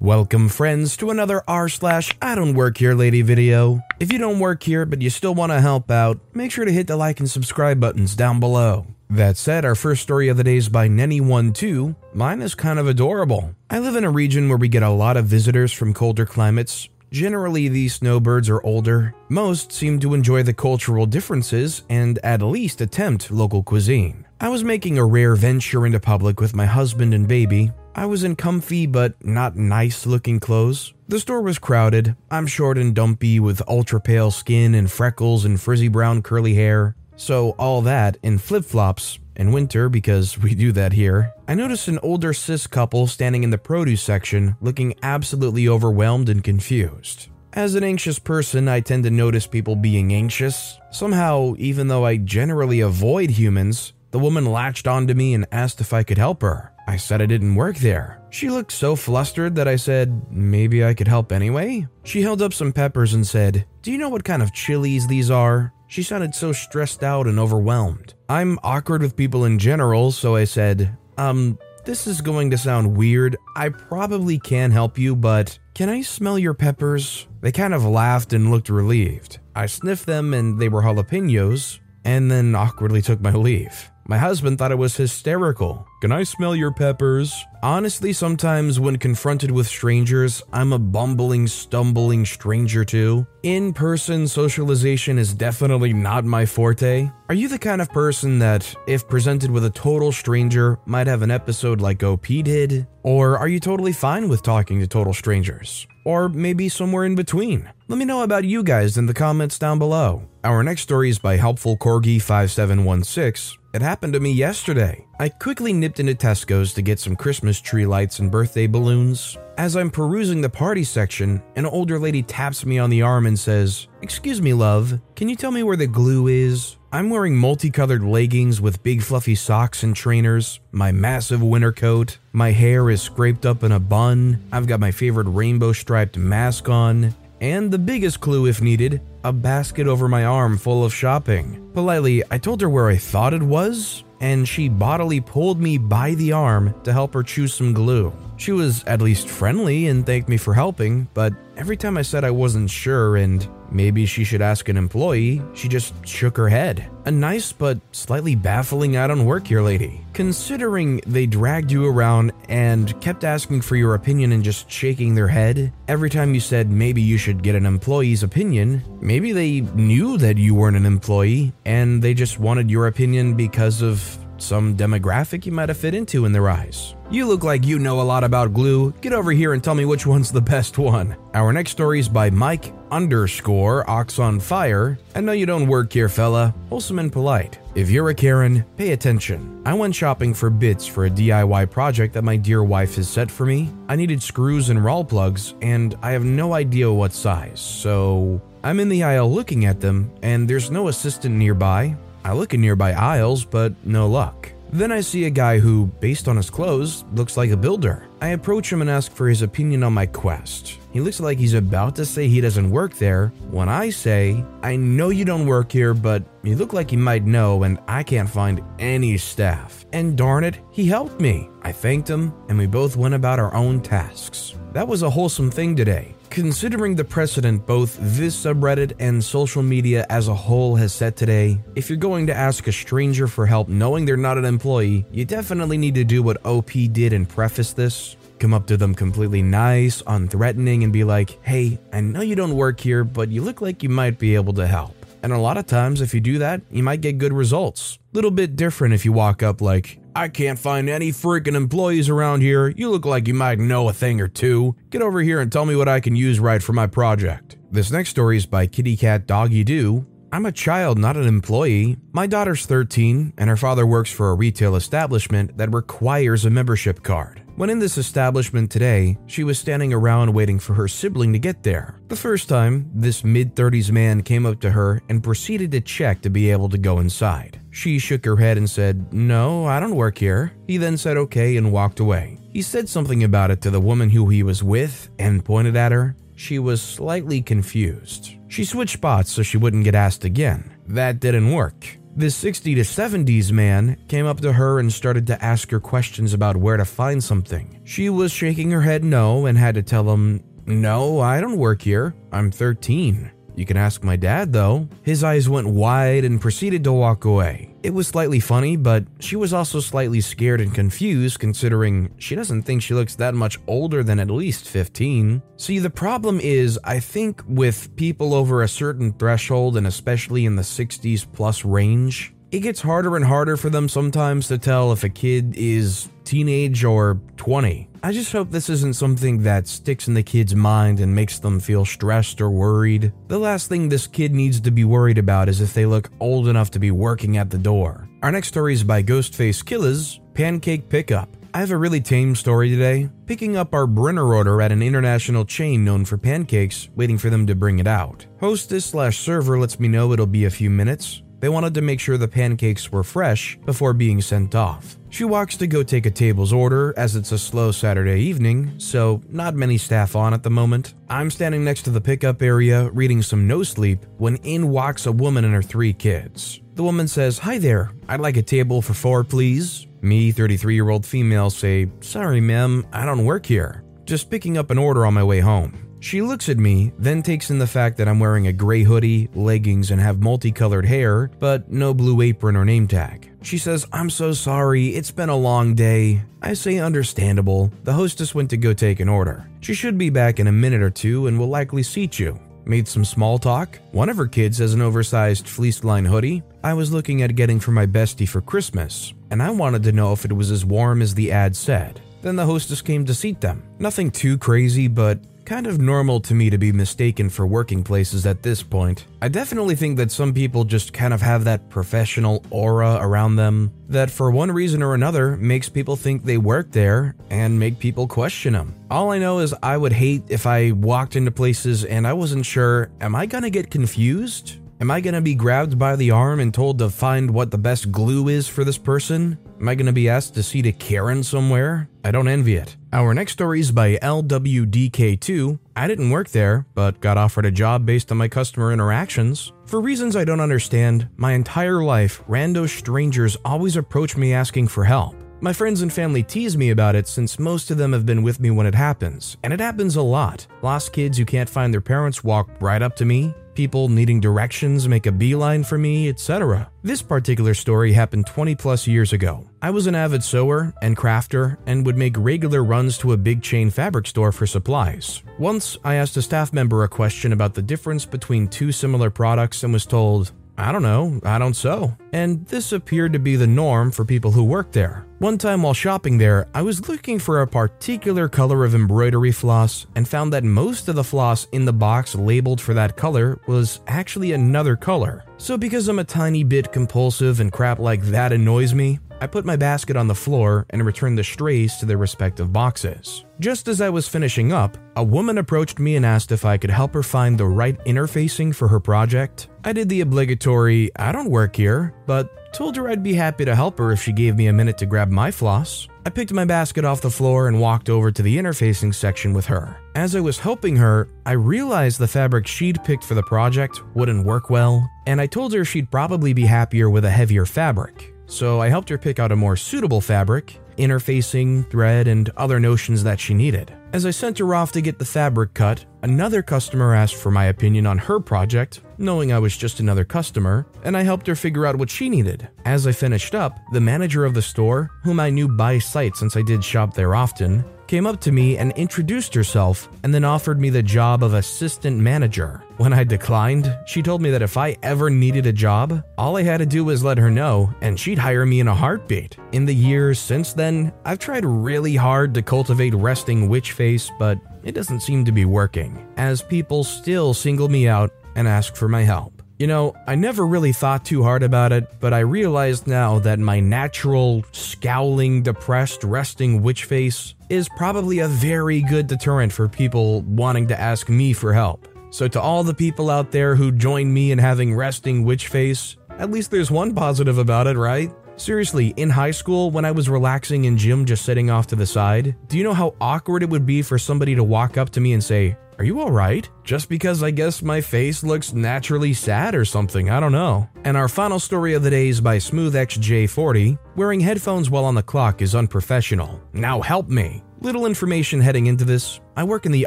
Welcome, 0.00 0.48
friends, 0.48 0.96
to 0.96 1.10
another 1.10 1.42
r 1.46 1.68
slash 1.68 2.16
I 2.22 2.34
don't 2.34 2.54
work 2.54 2.78
here 2.78 2.94
lady 2.94 3.20
video. 3.20 3.80
If 4.00 4.10
you 4.10 4.18
don't 4.18 4.40
work 4.40 4.62
here 4.62 4.86
but 4.86 5.02
you 5.02 5.10
still 5.10 5.34
want 5.34 5.52
to 5.52 5.60
help 5.60 5.90
out, 5.90 6.18
make 6.32 6.50
sure 6.50 6.64
to 6.64 6.72
hit 6.72 6.86
the 6.86 6.96
like 6.96 7.20
and 7.20 7.30
subscribe 7.30 7.78
buttons 7.78 8.16
down 8.16 8.40
below. 8.40 8.86
That 9.14 9.36
said, 9.36 9.64
our 9.64 9.76
first 9.76 10.02
story 10.02 10.26
of 10.26 10.36
the 10.36 10.42
day 10.42 10.56
is 10.56 10.68
by 10.68 10.88
Nenny12. 10.88 11.94
Mine 12.14 12.42
is 12.42 12.56
kind 12.56 12.80
of 12.80 12.88
adorable. 12.88 13.54
I 13.70 13.78
live 13.78 13.94
in 13.94 14.02
a 14.02 14.10
region 14.10 14.48
where 14.48 14.58
we 14.58 14.66
get 14.66 14.82
a 14.82 14.90
lot 14.90 15.16
of 15.16 15.26
visitors 15.26 15.72
from 15.72 15.94
colder 15.94 16.26
climates. 16.26 16.88
Generally, 17.12 17.68
these 17.68 17.94
snowbirds 17.94 18.50
are 18.50 18.60
older. 18.64 19.14
Most 19.28 19.70
seem 19.70 20.00
to 20.00 20.14
enjoy 20.14 20.42
the 20.42 20.52
cultural 20.52 21.06
differences 21.06 21.84
and 21.88 22.18
at 22.24 22.42
least 22.42 22.80
attempt 22.80 23.30
local 23.30 23.62
cuisine. 23.62 24.26
I 24.40 24.48
was 24.48 24.64
making 24.64 24.98
a 24.98 25.06
rare 25.06 25.36
venture 25.36 25.86
into 25.86 26.00
public 26.00 26.40
with 26.40 26.56
my 26.56 26.66
husband 26.66 27.14
and 27.14 27.28
baby. 27.28 27.70
I 27.94 28.06
was 28.06 28.24
in 28.24 28.34
comfy 28.34 28.86
but 28.86 29.24
not 29.24 29.54
nice 29.54 30.06
looking 30.06 30.40
clothes. 30.40 30.92
The 31.06 31.20
store 31.20 31.40
was 31.40 31.60
crowded. 31.60 32.16
I'm 32.32 32.48
short 32.48 32.78
and 32.78 32.92
dumpy 32.92 33.38
with 33.38 33.62
ultra 33.68 34.00
pale 34.00 34.32
skin 34.32 34.74
and 34.74 34.90
freckles 34.90 35.44
and 35.44 35.60
frizzy 35.60 35.86
brown 35.86 36.20
curly 36.20 36.54
hair. 36.54 36.96
So, 37.16 37.50
all 37.58 37.82
that 37.82 38.16
in 38.22 38.38
flip 38.38 38.64
flops 38.64 39.18
in 39.36 39.52
winter, 39.52 39.88
because 39.88 40.38
we 40.38 40.54
do 40.54 40.72
that 40.72 40.92
here, 40.92 41.32
I 41.48 41.54
noticed 41.54 41.88
an 41.88 41.98
older 42.02 42.32
cis 42.32 42.66
couple 42.66 43.06
standing 43.06 43.44
in 43.44 43.50
the 43.50 43.58
produce 43.58 44.02
section 44.02 44.56
looking 44.60 44.94
absolutely 45.02 45.68
overwhelmed 45.68 46.28
and 46.28 46.42
confused. 46.42 47.28
As 47.52 47.76
an 47.76 47.84
anxious 47.84 48.18
person, 48.18 48.68
I 48.68 48.80
tend 48.80 49.04
to 49.04 49.10
notice 49.10 49.46
people 49.46 49.76
being 49.76 50.12
anxious. 50.12 50.78
Somehow, 50.90 51.54
even 51.58 51.86
though 51.86 52.04
I 52.04 52.16
generally 52.16 52.80
avoid 52.80 53.30
humans, 53.30 53.92
the 54.10 54.18
woman 54.18 54.46
latched 54.46 54.88
onto 54.88 55.14
me 55.14 55.34
and 55.34 55.46
asked 55.52 55.80
if 55.80 55.92
I 55.92 56.02
could 56.02 56.18
help 56.18 56.42
her. 56.42 56.72
I 56.86 56.96
said 56.96 57.22
I 57.22 57.26
didn't 57.26 57.54
work 57.54 57.76
there. 57.76 58.20
She 58.30 58.50
looked 58.50 58.72
so 58.72 58.96
flustered 58.96 59.54
that 59.54 59.68
I 59.68 59.76
said, 59.76 60.30
maybe 60.30 60.84
I 60.84 60.94
could 60.94 61.08
help 61.08 61.32
anyway? 61.32 61.86
She 62.02 62.22
held 62.22 62.42
up 62.42 62.52
some 62.52 62.72
peppers 62.72 63.14
and 63.14 63.26
said, 63.26 63.66
Do 63.82 63.90
you 63.90 63.98
know 63.98 64.08
what 64.08 64.24
kind 64.24 64.42
of 64.42 64.52
chilies 64.52 65.06
these 65.06 65.30
are? 65.30 65.72
She 65.94 66.02
sounded 66.02 66.34
so 66.34 66.50
stressed 66.50 67.04
out 67.04 67.28
and 67.28 67.38
overwhelmed. 67.38 68.14
I'm 68.28 68.58
awkward 68.64 69.00
with 69.00 69.14
people 69.14 69.44
in 69.44 69.60
general, 69.60 70.10
so 70.10 70.34
I 70.34 70.42
said, 70.42 70.98
Um, 71.18 71.56
this 71.84 72.08
is 72.08 72.20
going 72.20 72.50
to 72.50 72.58
sound 72.58 72.96
weird. 72.96 73.36
I 73.54 73.68
probably 73.68 74.40
can 74.40 74.72
help 74.72 74.98
you, 74.98 75.14
but 75.14 75.56
can 75.72 75.88
I 75.88 76.00
smell 76.00 76.36
your 76.36 76.52
peppers? 76.52 77.28
They 77.42 77.52
kind 77.52 77.72
of 77.72 77.84
laughed 77.84 78.32
and 78.32 78.50
looked 78.50 78.70
relieved. 78.70 79.38
I 79.54 79.66
sniffed 79.66 80.06
them 80.06 80.34
and 80.34 80.58
they 80.58 80.68
were 80.68 80.82
jalapenos, 80.82 81.78
and 82.04 82.28
then 82.28 82.56
awkwardly 82.56 83.00
took 83.00 83.20
my 83.20 83.30
leave. 83.30 83.88
My 84.08 84.18
husband 84.18 84.58
thought 84.58 84.72
it 84.72 84.78
was 84.78 84.96
hysterical. 84.96 85.86
Can 86.04 86.12
I 86.12 86.22
smell 86.24 86.54
your 86.54 86.70
peppers? 86.70 87.46
Honestly, 87.62 88.12
sometimes 88.12 88.78
when 88.78 88.98
confronted 88.98 89.50
with 89.50 89.66
strangers, 89.66 90.42
I'm 90.52 90.74
a 90.74 90.78
bumbling, 90.78 91.46
stumbling 91.46 92.26
stranger 92.26 92.84
too. 92.84 93.26
In 93.42 93.72
person 93.72 94.28
socialization 94.28 95.18
is 95.18 95.32
definitely 95.32 95.94
not 95.94 96.26
my 96.26 96.44
forte. 96.44 97.10
Are 97.30 97.34
you 97.34 97.48
the 97.48 97.58
kind 97.58 97.80
of 97.80 97.88
person 97.88 98.38
that, 98.40 98.74
if 98.86 99.08
presented 99.08 99.50
with 99.50 99.64
a 99.64 99.70
total 99.70 100.12
stranger, 100.12 100.78
might 100.84 101.06
have 101.06 101.22
an 101.22 101.30
episode 101.30 101.80
like 101.80 102.02
OP 102.02 102.26
did? 102.26 102.86
Or 103.02 103.38
are 103.38 103.48
you 103.48 103.58
totally 103.58 103.94
fine 103.94 104.28
with 104.28 104.42
talking 104.42 104.80
to 104.80 104.86
total 104.86 105.14
strangers? 105.14 105.86
Or 106.04 106.28
maybe 106.28 106.68
somewhere 106.68 107.06
in 107.06 107.14
between? 107.14 107.72
Let 107.88 107.98
me 107.98 108.04
know 108.04 108.24
about 108.24 108.44
you 108.44 108.62
guys 108.62 108.98
in 108.98 109.06
the 109.06 109.14
comments 109.14 109.58
down 109.58 109.78
below. 109.78 110.28
Our 110.44 110.62
next 110.62 110.82
story 110.82 111.08
is 111.08 111.18
by 111.18 111.38
Helpful 111.38 111.78
Corgi 111.78 112.20
5716 112.20 113.58
it 113.74 113.82
happened 113.82 114.12
to 114.12 114.20
me 114.20 114.30
yesterday. 114.30 115.04
I 115.16 115.28
quickly 115.28 115.72
nipped 115.72 116.00
into 116.00 116.14
Tesco's 116.14 116.74
to 116.74 116.82
get 116.82 116.98
some 116.98 117.14
Christmas 117.14 117.60
tree 117.60 117.86
lights 117.86 118.18
and 118.18 118.32
birthday 118.32 118.66
balloons. 118.66 119.38
As 119.56 119.76
I'm 119.76 119.88
perusing 119.90 120.40
the 120.40 120.48
party 120.48 120.82
section, 120.82 121.40
an 121.54 121.66
older 121.66 122.00
lady 122.00 122.20
taps 122.20 122.66
me 122.66 122.80
on 122.80 122.90
the 122.90 123.02
arm 123.02 123.26
and 123.26 123.38
says, 123.38 123.86
Excuse 124.02 124.42
me, 124.42 124.52
love, 124.52 124.98
can 125.14 125.28
you 125.28 125.36
tell 125.36 125.52
me 125.52 125.62
where 125.62 125.76
the 125.76 125.86
glue 125.86 126.26
is? 126.26 126.76
I'm 126.90 127.10
wearing 127.10 127.36
multicolored 127.36 128.02
leggings 128.02 128.60
with 128.60 128.82
big 128.82 129.02
fluffy 129.02 129.36
socks 129.36 129.84
and 129.84 129.94
trainers, 129.94 130.58
my 130.72 130.90
massive 130.90 131.42
winter 131.42 131.70
coat, 131.70 132.18
my 132.32 132.50
hair 132.50 132.90
is 132.90 133.00
scraped 133.00 133.46
up 133.46 133.62
in 133.62 133.70
a 133.70 133.80
bun, 133.80 134.42
I've 134.50 134.66
got 134.66 134.80
my 134.80 134.90
favorite 134.90 135.28
rainbow 135.28 135.72
striped 135.72 136.16
mask 136.16 136.68
on, 136.68 137.14
and 137.40 137.70
the 137.70 137.78
biggest 137.78 138.20
clue 138.20 138.46
if 138.46 138.60
needed, 138.60 139.00
a 139.22 139.32
basket 139.32 139.86
over 139.86 140.08
my 140.08 140.24
arm 140.24 140.58
full 140.58 140.84
of 140.84 140.94
shopping. 140.94 141.70
Politely, 141.72 142.22
I 142.30 142.38
told 142.38 142.60
her 142.60 142.68
where 142.68 142.88
I 142.88 142.96
thought 142.96 143.34
it 143.34 143.42
was, 143.42 144.02
and 144.24 144.48
she 144.48 144.70
bodily 144.70 145.20
pulled 145.20 145.60
me 145.60 145.76
by 145.76 146.14
the 146.14 146.32
arm 146.32 146.74
to 146.82 146.90
help 146.94 147.12
her 147.12 147.22
choose 147.22 147.52
some 147.52 147.74
glue. 147.74 148.10
She 148.44 148.52
was 148.52 148.84
at 148.84 149.00
least 149.00 149.26
friendly 149.26 149.86
and 149.86 150.04
thanked 150.04 150.28
me 150.28 150.36
for 150.36 150.52
helping, 150.52 151.08
but 151.14 151.32
every 151.56 151.78
time 151.78 151.96
I 151.96 152.02
said 152.02 152.24
I 152.24 152.30
wasn't 152.30 152.68
sure 152.68 153.16
and 153.16 153.48
maybe 153.70 154.04
she 154.04 154.22
should 154.22 154.42
ask 154.42 154.68
an 154.68 154.76
employee, 154.76 155.40
she 155.54 155.66
just 155.66 155.94
shook 156.06 156.36
her 156.36 156.50
head. 156.50 156.86
A 157.06 157.10
nice 157.10 157.52
but 157.52 157.80
slightly 157.92 158.34
baffling 158.34 158.98
I 158.98 159.06
don't 159.06 159.24
work 159.24 159.46
here 159.46 159.62
lady. 159.62 160.04
Considering 160.12 161.00
they 161.06 161.24
dragged 161.24 161.72
you 161.72 161.86
around 161.86 162.32
and 162.50 163.00
kept 163.00 163.24
asking 163.24 163.62
for 163.62 163.76
your 163.76 163.94
opinion 163.94 164.30
and 164.32 164.44
just 164.44 164.70
shaking 164.70 165.14
their 165.14 165.28
head 165.28 165.72
every 165.88 166.10
time 166.10 166.34
you 166.34 166.40
said 166.40 166.70
maybe 166.70 167.00
you 167.00 167.16
should 167.16 167.42
get 167.42 167.54
an 167.54 167.64
employee's 167.64 168.22
opinion, 168.22 168.82
maybe 169.00 169.32
they 169.32 169.60
knew 169.60 170.18
that 170.18 170.36
you 170.36 170.54
weren't 170.54 170.76
an 170.76 170.84
employee 170.84 171.54
and 171.64 172.02
they 172.02 172.12
just 172.12 172.38
wanted 172.38 172.70
your 172.70 172.88
opinion 172.88 173.36
because 173.36 173.80
of 173.80 174.18
some 174.38 174.76
demographic 174.76 175.46
you 175.46 175.52
might 175.52 175.68
have 175.68 175.78
fit 175.78 175.94
into 175.94 176.24
in 176.24 176.32
their 176.32 176.48
eyes. 176.48 176.94
You 177.10 177.26
look 177.26 177.44
like 177.44 177.64
you 177.64 177.78
know 177.78 178.00
a 178.00 178.02
lot 178.02 178.24
about 178.24 178.54
glue. 178.54 178.92
Get 179.00 179.12
over 179.12 179.30
here 179.30 179.52
and 179.52 179.62
tell 179.62 179.74
me 179.74 179.84
which 179.84 180.06
one's 180.06 180.32
the 180.32 180.40
best 180.40 180.78
one. 180.78 181.16
Our 181.34 181.52
next 181.52 181.72
story 181.72 182.00
is 182.00 182.08
by 182.08 182.30
Mike 182.30 182.72
underscore 182.90 183.88
Ox 183.88 184.18
on 184.18 184.40
Fire. 184.40 184.98
I 185.14 185.20
know 185.20 185.32
you 185.32 185.46
don't 185.46 185.66
work 185.68 185.92
here, 185.92 186.08
fella. 186.08 186.54
Wholesome 186.70 186.98
and 186.98 187.12
polite. 187.12 187.58
If 187.74 187.90
you're 187.90 188.08
a 188.08 188.14
Karen, 188.14 188.64
pay 188.76 188.92
attention. 188.92 189.62
I 189.66 189.74
went 189.74 189.94
shopping 189.94 190.32
for 190.32 190.48
bits 190.48 190.86
for 190.86 191.06
a 191.06 191.10
DIY 191.10 191.70
project 191.70 192.14
that 192.14 192.22
my 192.22 192.36
dear 192.36 192.62
wife 192.62 192.96
has 192.96 193.08
set 193.08 193.30
for 193.30 193.44
me. 193.44 193.68
I 193.88 193.96
needed 193.96 194.22
screws 194.22 194.70
and 194.70 194.80
rawl 194.80 195.08
plugs, 195.08 195.54
and 195.60 195.96
I 196.02 196.12
have 196.12 196.24
no 196.24 196.54
idea 196.54 196.90
what 196.92 197.12
size, 197.12 197.60
so 197.60 198.40
I'm 198.62 198.80
in 198.80 198.88
the 198.88 199.02
aisle 199.02 199.30
looking 199.30 199.66
at 199.66 199.80
them, 199.80 200.10
and 200.22 200.48
there's 200.48 200.70
no 200.70 200.88
assistant 200.88 201.34
nearby. 201.34 201.96
I 202.24 202.32
look 202.32 202.54
in 202.54 202.60
nearby 202.60 202.92
aisles, 202.92 203.44
but 203.44 203.72
no 203.84 204.08
luck. 204.08 204.50
Then 204.72 204.90
I 204.90 205.02
see 205.02 205.26
a 205.26 205.30
guy 205.30 205.60
who, 205.60 205.86
based 206.00 206.26
on 206.26 206.36
his 206.36 206.50
clothes, 206.50 207.04
looks 207.12 207.36
like 207.36 207.50
a 207.50 207.56
builder. 207.56 208.08
I 208.20 208.28
approach 208.28 208.72
him 208.72 208.80
and 208.80 208.90
ask 208.90 209.12
for 209.12 209.28
his 209.28 209.42
opinion 209.42 209.84
on 209.84 209.92
my 209.92 210.06
quest. 210.06 210.78
He 210.92 211.00
looks 211.00 211.20
like 211.20 211.38
he's 211.38 211.54
about 211.54 211.94
to 211.96 212.04
say 212.04 212.26
he 212.26 212.40
doesn't 212.40 212.70
work 212.70 212.94
there 212.94 213.28
when 213.50 213.68
I 213.68 213.90
say, 213.90 214.44
I 214.62 214.74
know 214.74 215.10
you 215.10 215.24
don't 215.24 215.46
work 215.46 215.70
here, 215.70 215.94
but 215.94 216.24
you 216.42 216.56
look 216.56 216.72
like 216.72 216.90
you 216.90 216.98
might 216.98 217.24
know, 217.24 217.62
and 217.62 217.78
I 217.86 218.02
can't 218.02 218.28
find 218.28 218.62
any 218.80 219.16
staff. 219.16 219.84
And 219.92 220.16
darn 220.16 220.42
it, 220.42 220.58
he 220.72 220.86
helped 220.86 221.20
me. 221.20 221.48
I 221.62 221.70
thanked 221.70 222.10
him, 222.10 222.32
and 222.48 222.58
we 222.58 222.66
both 222.66 222.96
went 222.96 223.14
about 223.14 223.38
our 223.38 223.54
own 223.54 223.80
tasks. 223.80 224.54
That 224.72 224.88
was 224.88 225.02
a 225.02 225.10
wholesome 225.10 225.52
thing 225.52 225.76
today. 225.76 226.13
Considering 226.34 226.96
the 226.96 227.04
precedent 227.04 227.64
both 227.64 227.96
this 228.00 228.34
subreddit 228.44 228.92
and 228.98 229.22
social 229.22 229.62
media 229.62 230.04
as 230.10 230.26
a 230.26 230.34
whole 230.34 230.74
has 230.74 230.92
set 230.92 231.14
today, 231.14 231.60
if 231.76 231.88
you're 231.88 231.96
going 231.96 232.26
to 232.26 232.34
ask 232.34 232.66
a 232.66 232.72
stranger 232.72 233.28
for 233.28 233.46
help 233.46 233.68
knowing 233.68 234.04
they're 234.04 234.16
not 234.16 234.36
an 234.36 234.44
employee, 234.44 235.06
you 235.12 235.24
definitely 235.24 235.78
need 235.78 235.94
to 235.94 236.02
do 236.02 236.24
what 236.24 236.44
OP 236.44 236.72
did 236.90 237.12
and 237.12 237.28
preface 237.28 237.72
this. 237.72 238.16
Come 238.40 238.52
up 238.52 238.66
to 238.66 238.76
them 238.76 238.96
completely 238.96 239.42
nice, 239.42 240.02
unthreatening, 240.02 240.82
and 240.82 240.92
be 240.92 241.04
like, 241.04 241.38
hey, 241.44 241.78
I 241.92 242.00
know 242.00 242.20
you 242.20 242.34
don't 242.34 242.56
work 242.56 242.80
here, 242.80 243.04
but 243.04 243.28
you 243.28 243.40
look 243.40 243.60
like 243.60 243.84
you 243.84 243.88
might 243.88 244.18
be 244.18 244.34
able 244.34 244.54
to 244.54 244.66
help. 244.66 245.03
And 245.24 245.32
a 245.32 245.38
lot 245.38 245.56
of 245.56 245.64
times, 245.64 246.02
if 246.02 246.12
you 246.12 246.20
do 246.20 246.36
that, 246.36 246.60
you 246.70 246.82
might 246.82 247.00
get 247.00 247.16
good 247.16 247.32
results. 247.32 247.98
Little 248.12 248.30
bit 248.30 248.56
different 248.56 248.92
if 248.92 249.06
you 249.06 249.12
walk 249.14 249.42
up 249.42 249.62
like, 249.62 249.98
I 250.14 250.28
can't 250.28 250.58
find 250.58 250.86
any 250.86 251.12
freaking 251.12 251.54
employees 251.54 252.10
around 252.10 252.42
here. 252.42 252.68
You 252.68 252.90
look 252.90 253.06
like 253.06 253.26
you 253.26 253.32
might 253.32 253.58
know 253.58 253.88
a 253.88 253.94
thing 253.94 254.20
or 254.20 254.28
two. 254.28 254.76
Get 254.90 255.00
over 255.00 255.22
here 255.22 255.40
and 255.40 255.50
tell 255.50 255.64
me 255.64 255.76
what 255.76 255.88
I 255.88 256.00
can 256.00 256.14
use 256.14 256.38
right 256.40 256.62
for 256.62 256.74
my 256.74 256.86
project. 256.86 257.56
This 257.70 257.90
next 257.90 258.10
story 258.10 258.36
is 258.36 258.44
by 258.44 258.66
Kitty 258.66 258.98
Cat 258.98 259.26
Doggy 259.26 259.64
Doo. 259.64 260.04
I'm 260.30 260.44
a 260.44 260.52
child, 260.52 260.98
not 260.98 261.16
an 261.16 261.26
employee. 261.26 261.96
My 262.12 262.26
daughter's 262.26 262.66
13, 262.66 263.32
and 263.38 263.48
her 263.48 263.56
father 263.56 263.86
works 263.86 264.10
for 264.10 264.28
a 264.28 264.34
retail 264.34 264.76
establishment 264.76 265.56
that 265.56 265.72
requires 265.72 266.44
a 266.44 266.50
membership 266.50 267.02
card. 267.02 267.40
When 267.56 267.70
in 267.70 267.78
this 267.78 267.98
establishment 267.98 268.68
today, 268.68 269.16
she 269.26 269.44
was 269.44 269.60
standing 269.60 269.92
around 269.92 270.34
waiting 270.34 270.58
for 270.58 270.74
her 270.74 270.88
sibling 270.88 271.32
to 271.34 271.38
get 271.38 271.62
there. 271.62 272.00
The 272.08 272.16
first 272.16 272.48
time, 272.48 272.90
this 272.92 273.22
mid 273.22 273.54
30s 273.54 273.92
man 273.92 274.24
came 274.24 274.44
up 274.44 274.58
to 274.60 274.70
her 274.72 275.00
and 275.08 275.22
proceeded 275.22 275.70
to 275.70 275.80
check 275.80 276.20
to 276.22 276.30
be 276.30 276.50
able 276.50 276.68
to 276.70 276.78
go 276.78 276.98
inside. 276.98 277.60
She 277.70 278.00
shook 278.00 278.24
her 278.24 278.36
head 278.36 278.58
and 278.58 278.68
said, 278.68 279.12
No, 279.12 279.66
I 279.66 279.78
don't 279.78 279.94
work 279.94 280.18
here. 280.18 280.52
He 280.66 280.78
then 280.78 280.96
said 280.96 281.16
okay 281.16 281.56
and 281.56 281.72
walked 281.72 282.00
away. 282.00 282.40
He 282.50 282.60
said 282.60 282.88
something 282.88 283.22
about 283.22 283.52
it 283.52 283.60
to 283.62 283.70
the 283.70 283.80
woman 283.80 284.10
who 284.10 284.28
he 284.28 284.42
was 284.42 284.64
with 284.64 285.08
and 285.20 285.44
pointed 285.44 285.76
at 285.76 285.92
her. 285.92 286.16
She 286.34 286.58
was 286.58 286.82
slightly 286.82 287.40
confused. 287.40 288.34
She 288.48 288.64
switched 288.64 288.94
spots 288.94 289.30
so 289.30 289.44
she 289.44 289.58
wouldn't 289.58 289.84
get 289.84 289.94
asked 289.94 290.24
again. 290.24 290.74
That 290.88 291.20
didn't 291.20 291.52
work. 291.52 291.98
This 292.16 292.36
60 292.36 292.76
to 292.76 292.82
70s 292.82 293.50
man 293.50 293.96
came 294.06 294.24
up 294.24 294.40
to 294.42 294.52
her 294.52 294.78
and 294.78 294.92
started 294.92 295.26
to 295.26 295.44
ask 295.44 295.68
her 295.72 295.80
questions 295.80 296.32
about 296.32 296.56
where 296.56 296.76
to 296.76 296.84
find 296.84 297.22
something. 297.22 297.80
She 297.82 298.08
was 298.08 298.30
shaking 298.30 298.70
her 298.70 298.82
head 298.82 299.02
no 299.02 299.46
and 299.46 299.58
had 299.58 299.74
to 299.74 299.82
tell 299.82 300.08
him, 300.12 300.44
No, 300.64 301.18
I 301.18 301.40
don't 301.40 301.58
work 301.58 301.82
here. 301.82 302.14
I'm 302.30 302.52
13. 302.52 303.32
You 303.56 303.66
can 303.66 303.76
ask 303.76 304.02
my 304.02 304.16
dad, 304.16 304.52
though. 304.52 304.88
His 305.02 305.22
eyes 305.22 305.48
went 305.48 305.68
wide 305.68 306.24
and 306.24 306.40
proceeded 306.40 306.84
to 306.84 306.92
walk 306.92 307.24
away. 307.24 307.74
It 307.82 307.92
was 307.92 308.08
slightly 308.08 308.40
funny, 308.40 308.76
but 308.76 309.04
she 309.20 309.36
was 309.36 309.52
also 309.52 309.78
slightly 309.78 310.20
scared 310.20 310.60
and 310.60 310.74
confused 310.74 311.38
considering 311.38 312.12
she 312.18 312.34
doesn't 312.34 312.62
think 312.62 312.82
she 312.82 312.94
looks 312.94 313.14
that 313.16 313.34
much 313.34 313.58
older 313.66 314.02
than 314.02 314.18
at 314.18 314.30
least 314.30 314.66
15. 314.68 315.42
See, 315.56 315.78
the 315.78 315.90
problem 315.90 316.40
is, 316.40 316.78
I 316.82 316.98
think 316.98 317.42
with 317.46 317.94
people 317.94 318.34
over 318.34 318.62
a 318.62 318.68
certain 318.68 319.12
threshold, 319.12 319.76
and 319.76 319.86
especially 319.86 320.46
in 320.46 320.56
the 320.56 320.62
60s 320.62 321.26
plus 321.32 321.64
range, 321.64 322.33
it 322.54 322.60
gets 322.60 322.80
harder 322.80 323.16
and 323.16 323.24
harder 323.24 323.56
for 323.56 323.68
them 323.68 323.88
sometimes 323.88 324.46
to 324.46 324.56
tell 324.56 324.92
if 324.92 325.02
a 325.02 325.08
kid 325.08 325.56
is 325.56 326.08
teenage 326.22 326.84
or 326.84 327.20
20. 327.36 327.88
I 328.00 328.12
just 328.12 328.30
hope 328.30 328.52
this 328.52 328.68
isn't 328.68 328.94
something 328.94 329.42
that 329.42 329.66
sticks 329.66 330.06
in 330.06 330.14
the 330.14 330.22
kid's 330.22 330.54
mind 330.54 331.00
and 331.00 331.12
makes 331.12 331.40
them 331.40 331.58
feel 331.58 331.84
stressed 331.84 332.40
or 332.40 332.50
worried. 332.50 333.12
The 333.26 333.40
last 333.40 333.68
thing 333.68 333.88
this 333.88 334.06
kid 334.06 334.32
needs 334.32 334.60
to 334.60 334.70
be 334.70 334.84
worried 334.84 335.18
about 335.18 335.48
is 335.48 335.60
if 335.60 335.74
they 335.74 335.84
look 335.84 336.12
old 336.20 336.46
enough 336.46 336.70
to 336.72 336.78
be 336.78 336.92
working 336.92 337.38
at 337.38 337.50
the 337.50 337.58
door. 337.58 338.08
Our 338.22 338.30
next 338.30 338.48
story 338.48 338.72
is 338.72 338.84
by 338.84 339.02
Ghostface 339.02 339.64
Killers 339.64 340.20
Pancake 340.34 340.88
Pickup. 340.88 341.28
I 341.54 341.58
have 341.58 341.72
a 341.72 341.76
really 341.76 342.00
tame 342.00 342.36
story 342.36 342.70
today. 342.70 343.10
Picking 343.26 343.56
up 343.56 343.74
our 343.74 343.88
brinner 343.88 344.32
order 344.32 344.62
at 344.62 344.70
an 344.70 344.82
international 344.82 345.44
chain 345.44 345.84
known 345.84 346.04
for 346.04 346.18
pancakes, 346.18 346.88
waiting 346.94 347.18
for 347.18 347.30
them 347.30 347.48
to 347.48 347.56
bring 347.56 347.80
it 347.80 347.88
out. 347.88 348.26
Hostess 348.38 348.84
slash 348.84 349.18
server 349.18 349.58
lets 349.58 349.80
me 349.80 349.88
know 349.88 350.12
it'll 350.12 350.26
be 350.26 350.44
a 350.44 350.50
few 350.50 350.70
minutes. 350.70 351.23
They 351.44 351.50
wanted 351.50 351.74
to 351.74 351.82
make 351.82 352.00
sure 352.00 352.16
the 352.16 352.26
pancakes 352.26 352.90
were 352.90 353.04
fresh 353.04 353.58
before 353.66 353.92
being 353.92 354.22
sent 354.22 354.54
off. 354.54 354.96
She 355.10 355.24
walks 355.24 355.58
to 355.58 355.66
go 355.66 355.82
take 355.82 356.06
a 356.06 356.10
table's 356.10 356.54
order 356.54 356.94
as 356.96 357.16
it's 357.16 357.32
a 357.32 357.38
slow 357.38 357.70
Saturday 357.70 358.18
evening, 358.22 358.72
so 358.78 359.20
not 359.28 359.54
many 359.54 359.76
staff 359.76 360.16
on 360.16 360.32
at 360.32 360.42
the 360.42 360.48
moment. 360.48 360.94
I'm 361.10 361.30
standing 361.30 361.62
next 361.62 361.82
to 361.82 361.90
the 361.90 362.00
pickup 362.00 362.40
area 362.40 362.88
reading 362.92 363.20
some 363.20 363.46
no 363.46 363.62
sleep 363.62 364.06
when 364.16 364.36
in 364.36 364.70
walks 364.70 365.04
a 365.04 365.12
woman 365.12 365.44
and 365.44 365.52
her 365.52 365.60
three 365.60 365.92
kids. 365.92 366.62
The 366.76 366.82
woman 366.82 367.08
says, 367.08 367.36
Hi 367.40 367.58
there, 367.58 367.90
I'd 368.08 368.20
like 368.20 368.38
a 368.38 368.42
table 368.42 368.80
for 368.80 368.94
four, 368.94 369.22
please. 369.22 369.86
Me, 370.00 370.32
33 370.32 370.74
year 370.74 370.88
old 370.88 371.04
female, 371.04 371.50
say, 371.50 371.90
Sorry, 372.00 372.40
ma'am, 372.40 372.86
I 372.90 373.04
don't 373.04 373.26
work 373.26 373.44
here. 373.44 373.84
Just 374.06 374.30
picking 374.30 374.56
up 374.56 374.70
an 374.70 374.78
order 374.78 375.04
on 375.04 375.12
my 375.12 375.22
way 375.22 375.40
home. 375.40 375.83
She 376.04 376.20
looks 376.20 376.50
at 376.50 376.58
me, 376.58 376.92
then 376.98 377.22
takes 377.22 377.48
in 377.48 377.58
the 377.58 377.66
fact 377.66 377.96
that 377.96 378.08
I'm 378.08 378.20
wearing 378.20 378.46
a 378.46 378.52
gray 378.52 378.82
hoodie, 378.82 379.30
leggings, 379.34 379.90
and 379.90 379.98
have 379.98 380.20
multicolored 380.20 380.84
hair, 380.84 381.30
but 381.38 381.72
no 381.72 381.94
blue 381.94 382.20
apron 382.20 382.56
or 382.56 382.64
name 382.66 382.86
tag. 382.86 383.30
She 383.40 383.56
says, 383.56 383.86
I'm 383.90 384.10
so 384.10 384.34
sorry, 384.34 384.88
it's 384.88 385.10
been 385.10 385.30
a 385.30 385.34
long 385.34 385.74
day. 385.74 386.20
I 386.42 386.52
say, 386.52 386.76
understandable. 386.76 387.72
The 387.84 387.94
hostess 387.94 388.34
went 388.34 388.50
to 388.50 388.58
go 388.58 388.74
take 388.74 389.00
an 389.00 389.08
order. 389.08 389.48
She 389.60 389.72
should 389.72 389.96
be 389.96 390.10
back 390.10 390.38
in 390.38 390.46
a 390.46 390.52
minute 390.52 390.82
or 390.82 390.90
two 390.90 391.26
and 391.26 391.38
will 391.38 391.48
likely 391.48 391.82
seat 391.82 392.18
you. 392.18 392.38
Made 392.66 392.86
some 392.86 393.06
small 393.06 393.38
talk. 393.38 393.78
One 393.92 394.10
of 394.10 394.18
her 394.18 394.26
kids 394.26 394.58
has 394.58 394.74
an 394.74 394.82
oversized 394.82 395.48
fleece 395.48 395.84
line 395.84 396.04
hoodie. 396.04 396.42
I 396.62 396.74
was 396.74 396.92
looking 396.92 397.22
at 397.22 397.34
getting 397.34 397.58
for 397.58 397.70
my 397.70 397.86
bestie 397.86 398.28
for 398.28 398.42
Christmas, 398.42 399.14
and 399.30 399.42
I 399.42 399.48
wanted 399.48 399.82
to 399.84 399.92
know 399.92 400.12
if 400.12 400.26
it 400.26 400.32
was 400.34 400.50
as 400.50 400.66
warm 400.66 401.00
as 401.00 401.14
the 401.14 401.32
ad 401.32 401.56
said. 401.56 402.02
Then 402.20 402.36
the 402.36 402.44
hostess 402.44 402.82
came 402.82 403.06
to 403.06 403.14
seat 403.14 403.40
them. 403.40 403.62
Nothing 403.78 404.10
too 404.10 404.36
crazy, 404.38 404.88
but 404.88 405.18
Kind 405.44 405.66
of 405.66 405.78
normal 405.78 406.20
to 406.20 406.34
me 406.34 406.48
to 406.48 406.56
be 406.56 406.72
mistaken 406.72 407.28
for 407.28 407.46
working 407.46 407.84
places 407.84 408.24
at 408.24 408.42
this 408.42 408.62
point. 408.62 409.04
I 409.20 409.28
definitely 409.28 409.74
think 409.74 409.98
that 409.98 410.10
some 410.10 410.32
people 410.32 410.64
just 410.64 410.94
kind 410.94 411.12
of 411.12 411.20
have 411.20 411.44
that 411.44 411.68
professional 411.68 412.42
aura 412.48 412.96
around 412.98 413.36
them 413.36 413.70
that, 413.90 414.10
for 414.10 414.30
one 414.30 414.50
reason 414.50 414.82
or 414.82 414.94
another, 414.94 415.36
makes 415.36 415.68
people 415.68 415.96
think 415.96 416.24
they 416.24 416.38
work 416.38 416.72
there 416.72 417.14
and 417.28 417.58
make 417.58 417.78
people 417.78 418.08
question 418.08 418.54
them. 418.54 418.74
All 418.90 419.12
I 419.12 419.18
know 419.18 419.40
is 419.40 419.54
I 419.62 419.76
would 419.76 419.92
hate 419.92 420.22
if 420.28 420.46
I 420.46 420.70
walked 420.72 421.14
into 421.14 421.30
places 421.30 421.84
and 421.84 422.06
I 422.06 422.14
wasn't 422.14 422.46
sure, 422.46 422.90
am 423.02 423.14
I 423.14 423.26
gonna 423.26 423.50
get 423.50 423.70
confused? 423.70 424.56
Am 424.80 424.90
I 424.90 425.00
gonna 425.00 425.20
be 425.20 425.36
grabbed 425.36 425.78
by 425.78 425.94
the 425.94 426.10
arm 426.10 426.40
and 426.40 426.52
told 426.52 426.78
to 426.78 426.90
find 426.90 427.30
what 427.30 427.52
the 427.52 427.58
best 427.58 427.92
glue 427.92 428.28
is 428.28 428.48
for 428.48 428.64
this 428.64 428.76
person? 428.76 429.38
Am 429.60 429.68
I 429.68 429.76
gonna 429.76 429.92
be 429.92 430.08
asked 430.08 430.34
to 430.34 430.42
seat 430.42 430.66
a 430.66 430.72
Karen 430.72 431.22
somewhere? 431.22 431.88
I 432.04 432.10
don't 432.10 432.26
envy 432.26 432.56
it. 432.56 432.76
Our 432.92 433.14
next 433.14 433.32
story 433.34 433.60
is 433.60 433.70
by 433.70 433.96
LWDK2. 434.02 435.58
I 435.76 435.86
didn't 435.86 436.10
work 436.10 436.30
there, 436.30 436.66
but 436.74 437.00
got 437.00 437.16
offered 437.16 437.46
a 437.46 437.52
job 437.52 437.86
based 437.86 438.10
on 438.10 438.18
my 438.18 438.26
customer 438.26 438.72
interactions. 438.72 439.52
For 439.64 439.80
reasons 439.80 440.16
I 440.16 440.24
don't 440.24 440.40
understand, 440.40 441.08
my 441.16 441.32
entire 441.32 441.82
life, 441.82 442.22
rando 442.28 442.68
strangers 442.68 443.36
always 443.44 443.76
approach 443.76 444.16
me 444.16 444.34
asking 444.34 444.68
for 444.68 444.84
help. 444.84 445.14
My 445.40 445.52
friends 445.52 445.82
and 445.82 445.92
family 445.92 446.22
tease 446.22 446.56
me 446.56 446.70
about 446.70 446.96
it 446.96 447.06
since 447.06 447.38
most 447.38 447.70
of 447.70 447.78
them 447.78 447.92
have 447.92 448.06
been 448.06 448.22
with 448.22 448.40
me 448.40 448.50
when 448.50 448.66
it 448.66 448.74
happens, 448.74 449.36
and 449.44 449.52
it 449.52 449.60
happens 449.60 449.94
a 449.94 450.02
lot. 450.02 450.46
Lost 450.62 450.92
kids 450.92 451.16
who 451.16 451.24
can't 451.24 451.48
find 451.48 451.72
their 451.72 451.80
parents 451.80 452.24
walk 452.24 452.50
right 452.60 452.82
up 452.82 452.96
to 452.96 453.04
me, 453.04 453.34
people 453.54 453.88
needing 453.88 454.20
directions 454.20 454.88
make 454.88 455.06
a 455.06 455.12
beeline 455.12 455.64
for 455.64 455.78
me, 455.78 456.08
etc. 456.08 456.70
This 456.82 457.02
particular 457.02 457.54
story 457.54 457.92
happened 457.92 458.26
20 458.26 458.54
plus 458.54 458.86
years 458.86 459.12
ago. 459.12 459.46
I 459.62 459.70
was 459.70 459.86
an 459.86 459.94
avid 459.94 460.22
sewer 460.22 460.74
and 460.82 460.96
crafter 460.96 461.56
and 461.66 461.86
would 461.86 461.96
make 461.96 462.16
regular 462.18 462.62
runs 462.62 462.98
to 462.98 463.12
a 463.12 463.16
big 463.16 463.42
chain 463.42 463.70
fabric 463.70 464.06
store 464.06 464.32
for 464.32 464.46
supplies. 464.46 465.22
Once, 465.38 465.78
I 465.84 465.94
asked 465.94 466.16
a 466.16 466.22
staff 466.22 466.52
member 466.52 466.84
a 466.84 466.88
question 466.88 467.32
about 467.32 467.54
the 467.54 467.62
difference 467.62 468.04
between 468.04 468.48
two 468.48 468.72
similar 468.72 469.10
products 469.10 469.62
and 469.64 469.72
was 469.72 469.86
told, 469.86 470.32
I 470.56 470.70
don't 470.70 470.82
know, 470.82 471.20
I 471.24 471.38
don't 471.38 471.54
sew. 471.54 471.96
And 472.12 472.46
this 472.46 472.72
appeared 472.72 473.12
to 473.14 473.18
be 473.18 473.36
the 473.36 473.46
norm 473.46 473.90
for 473.90 474.04
people 474.04 474.30
who 474.30 474.44
work 474.44 474.72
there. 474.72 475.04
One 475.18 475.38
time 475.38 475.62
while 475.62 475.74
shopping 475.74 476.18
there, 476.18 476.48
I 476.54 476.62
was 476.62 476.88
looking 476.88 477.18
for 477.18 477.40
a 477.40 477.46
particular 477.46 478.28
color 478.28 478.64
of 478.64 478.74
embroidery 478.74 479.32
floss 479.32 479.86
and 479.96 480.06
found 480.06 480.32
that 480.32 480.44
most 480.44 480.88
of 480.88 480.96
the 480.96 481.04
floss 481.04 481.46
in 481.52 481.64
the 481.64 481.72
box 481.72 482.14
labeled 482.14 482.60
for 482.60 482.74
that 482.74 482.96
color 482.96 483.40
was 483.46 483.80
actually 483.86 484.32
another 484.32 484.76
color. 484.76 485.24
So, 485.38 485.56
because 485.56 485.88
I'm 485.88 485.98
a 485.98 486.04
tiny 486.04 486.44
bit 486.44 486.72
compulsive 486.72 487.40
and 487.40 487.50
crap 487.52 487.78
like 487.78 488.02
that 488.02 488.32
annoys 488.32 488.74
me, 488.74 489.00
I 489.24 489.26
put 489.26 489.46
my 489.46 489.56
basket 489.56 489.96
on 489.96 490.06
the 490.06 490.14
floor 490.14 490.66
and 490.68 490.84
returned 490.84 491.16
the 491.16 491.24
strays 491.24 491.76
to 491.76 491.86
their 491.86 491.96
respective 491.96 492.52
boxes. 492.52 493.24
Just 493.40 493.68
as 493.68 493.80
I 493.80 493.88
was 493.88 494.06
finishing 494.06 494.52
up, 494.52 494.76
a 494.96 495.02
woman 495.02 495.38
approached 495.38 495.78
me 495.78 495.96
and 495.96 496.04
asked 496.04 496.30
if 496.30 496.44
I 496.44 496.58
could 496.58 496.68
help 496.68 496.92
her 496.92 497.02
find 497.02 497.38
the 497.38 497.46
right 497.46 497.82
interfacing 497.86 498.54
for 498.54 498.68
her 498.68 498.80
project. 498.80 499.48
I 499.64 499.72
did 499.72 499.88
the 499.88 500.02
obligatory, 500.02 500.90
I 500.96 501.10
don't 501.10 501.30
work 501.30 501.56
here, 501.56 501.94
but 502.04 502.52
told 502.52 502.76
her 502.76 502.86
I'd 502.86 503.02
be 503.02 503.14
happy 503.14 503.46
to 503.46 503.56
help 503.56 503.78
her 503.78 503.92
if 503.92 504.02
she 504.02 504.12
gave 504.12 504.36
me 504.36 504.48
a 504.48 504.52
minute 504.52 504.76
to 504.76 504.84
grab 504.84 505.08
my 505.08 505.30
floss. 505.30 505.88
I 506.04 506.10
picked 506.10 506.34
my 506.34 506.44
basket 506.44 506.84
off 506.84 507.00
the 507.00 507.08
floor 507.10 507.48
and 507.48 507.58
walked 507.58 507.88
over 507.88 508.12
to 508.12 508.22
the 508.22 508.36
interfacing 508.36 508.94
section 508.94 509.32
with 509.32 509.46
her. 509.46 509.74
As 509.94 510.14
I 510.14 510.20
was 510.20 510.38
helping 510.38 510.76
her, 510.76 511.08
I 511.24 511.32
realized 511.32 511.98
the 511.98 512.06
fabric 512.06 512.46
she'd 512.46 512.84
picked 512.84 513.04
for 513.04 513.14
the 513.14 513.22
project 513.22 513.80
wouldn't 513.94 514.26
work 514.26 514.50
well, 514.50 514.86
and 515.06 515.18
I 515.18 515.26
told 515.26 515.54
her 515.54 515.64
she'd 515.64 515.90
probably 515.90 516.34
be 516.34 516.44
happier 516.44 516.90
with 516.90 517.06
a 517.06 517.10
heavier 517.10 517.46
fabric 517.46 518.13
so 518.26 518.60
I 518.60 518.68
helped 518.68 518.88
her 518.88 518.98
pick 518.98 519.18
out 519.18 519.32
a 519.32 519.36
more 519.36 519.56
suitable 519.56 520.00
fabric, 520.00 520.58
interfacing, 520.76 521.70
thread, 521.70 522.08
and 522.08 522.30
other 522.36 522.58
notions 522.58 523.02
that 523.04 523.20
she 523.20 523.34
needed. 523.34 523.72
As 523.92 524.04
I 524.04 524.10
sent 524.10 524.38
her 524.38 524.54
off 524.54 524.72
to 524.72 524.80
get 524.80 524.98
the 524.98 525.04
fabric 525.04 525.54
cut, 525.54 525.84
another 526.02 526.42
customer 526.42 526.94
asked 526.94 527.14
for 527.14 527.30
my 527.30 527.44
opinion 527.44 527.86
on 527.86 527.98
her 527.98 528.18
project, 528.18 528.80
knowing 528.98 529.32
I 529.32 529.38
was 529.38 529.56
just 529.56 529.78
another 529.78 530.04
customer, 530.04 530.66
and 530.82 530.96
I 530.96 531.02
helped 531.02 531.26
her 531.28 531.36
figure 531.36 531.64
out 531.64 531.76
what 531.76 531.90
she 531.90 532.08
needed. 532.08 532.48
As 532.64 532.86
I 532.86 532.92
finished 532.92 533.34
up, 533.34 533.58
the 533.72 533.80
manager 533.80 534.24
of 534.24 534.34
the 534.34 534.42
store, 534.42 534.90
whom 535.04 535.20
I 535.20 535.30
knew 535.30 535.46
by 535.46 535.78
sight 535.78 536.16
since 536.16 536.36
I 536.36 536.42
did 536.42 536.64
shop 536.64 536.94
there 536.94 537.14
often, 537.14 537.64
came 537.94 538.06
up 538.06 538.20
to 538.20 538.32
me 538.32 538.58
and 538.58 538.72
introduced 538.72 539.32
herself 539.32 539.88
and 540.02 540.12
then 540.12 540.24
offered 540.24 540.60
me 540.60 540.68
the 540.68 540.82
job 540.82 541.22
of 541.22 541.34
assistant 541.34 541.96
manager. 541.96 542.60
When 542.76 542.92
I 542.92 543.04
declined, 543.04 543.72
she 543.86 544.02
told 544.02 544.20
me 544.20 544.32
that 544.32 544.42
if 544.42 544.56
I 544.56 544.76
ever 544.82 545.10
needed 545.10 545.46
a 545.46 545.52
job, 545.52 546.02
all 546.18 546.36
I 546.36 546.42
had 546.42 546.58
to 546.58 546.66
do 546.66 546.84
was 546.84 547.04
let 547.04 547.18
her 547.18 547.30
know 547.30 547.72
and 547.82 547.96
she'd 547.96 548.18
hire 548.18 548.44
me 548.44 548.58
in 548.58 548.66
a 548.66 548.74
heartbeat. 548.74 549.36
In 549.52 549.64
the 549.64 549.72
years 549.72 550.18
since 550.18 550.54
then, 550.54 550.92
I've 551.04 551.20
tried 551.20 551.44
really 551.44 551.94
hard 551.94 552.34
to 552.34 552.42
cultivate 552.42 552.94
resting 552.94 553.48
witch 553.48 553.70
face, 553.70 554.10
but 554.18 554.40
it 554.64 554.72
doesn't 554.72 555.02
seem 555.02 555.24
to 555.26 555.30
be 555.30 555.44
working, 555.44 556.04
as 556.16 556.42
people 556.42 556.82
still 556.82 557.32
single 557.32 557.68
me 557.68 557.86
out 557.86 558.10
and 558.34 558.48
ask 558.48 558.74
for 558.74 558.88
my 558.88 559.04
help. 559.04 559.33
You 559.64 559.68
know, 559.68 559.96
I 560.06 560.14
never 560.14 560.46
really 560.46 560.72
thought 560.74 561.06
too 561.06 561.22
hard 561.22 561.42
about 561.42 561.72
it, 561.72 561.98
but 561.98 562.12
I 562.12 562.18
realized 562.18 562.86
now 562.86 563.18
that 563.20 563.38
my 563.38 563.60
natural, 563.60 564.44
scowling, 564.52 565.42
depressed, 565.42 566.04
resting 566.04 566.60
witch 566.60 566.84
face 566.84 567.34
is 567.48 567.66
probably 567.70 568.18
a 568.18 568.28
very 568.28 568.82
good 568.82 569.06
deterrent 569.06 569.54
for 569.54 569.66
people 569.66 570.20
wanting 570.20 570.68
to 570.68 570.78
ask 570.78 571.08
me 571.08 571.32
for 571.32 571.54
help. 571.54 571.88
So, 572.10 572.28
to 572.28 572.38
all 572.38 572.62
the 572.62 572.74
people 572.74 573.08
out 573.08 573.30
there 573.30 573.56
who 573.56 573.72
join 573.72 574.12
me 574.12 574.32
in 574.32 574.38
having 574.38 574.74
resting 574.74 575.24
witch 575.24 575.48
face, 575.48 575.96
at 576.18 576.30
least 576.30 576.50
there's 576.50 576.70
one 576.70 576.94
positive 576.94 577.38
about 577.38 577.66
it, 577.66 577.78
right? 577.78 578.12
Seriously, 578.36 578.92
in 578.98 579.08
high 579.08 579.30
school, 579.30 579.70
when 579.70 579.86
I 579.86 579.92
was 579.92 580.10
relaxing 580.10 580.66
in 580.66 580.76
gym 580.76 581.06
just 581.06 581.24
sitting 581.24 581.48
off 581.48 581.68
to 581.68 581.76
the 581.76 581.86
side, 581.86 582.36
do 582.48 582.58
you 582.58 582.64
know 582.64 582.74
how 582.74 582.96
awkward 583.00 583.42
it 583.42 583.48
would 583.48 583.64
be 583.64 583.80
for 583.80 583.96
somebody 583.96 584.34
to 584.34 584.44
walk 584.44 584.76
up 584.76 584.90
to 584.90 585.00
me 585.00 585.14
and 585.14 585.24
say, 585.24 585.56
are 585.78 585.84
you 585.84 586.00
alright? 586.00 586.48
Just 586.62 586.88
because 586.88 587.22
I 587.22 587.30
guess 587.30 587.62
my 587.62 587.80
face 587.80 588.22
looks 588.22 588.52
naturally 588.52 589.12
sad 589.12 589.54
or 589.54 589.64
something, 589.64 590.10
I 590.10 590.20
don't 590.20 590.32
know. 590.32 590.68
And 590.84 590.96
our 590.96 591.08
final 591.08 591.38
story 591.38 591.74
of 591.74 591.82
the 591.82 591.90
day 591.90 592.08
is 592.08 592.20
by 592.20 592.36
SmoothXJ40. 592.36 593.78
Wearing 593.96 594.20
headphones 594.20 594.70
while 594.70 594.84
on 594.84 594.94
the 594.94 595.02
clock 595.02 595.42
is 595.42 595.54
unprofessional. 595.54 596.40
Now 596.52 596.80
help 596.80 597.08
me. 597.08 597.42
Little 597.64 597.86
information 597.86 598.42
heading 598.42 598.66
into 598.66 598.84
this. 598.84 599.20
I 599.38 599.42
work 599.42 599.64
in 599.64 599.72
the 599.72 599.86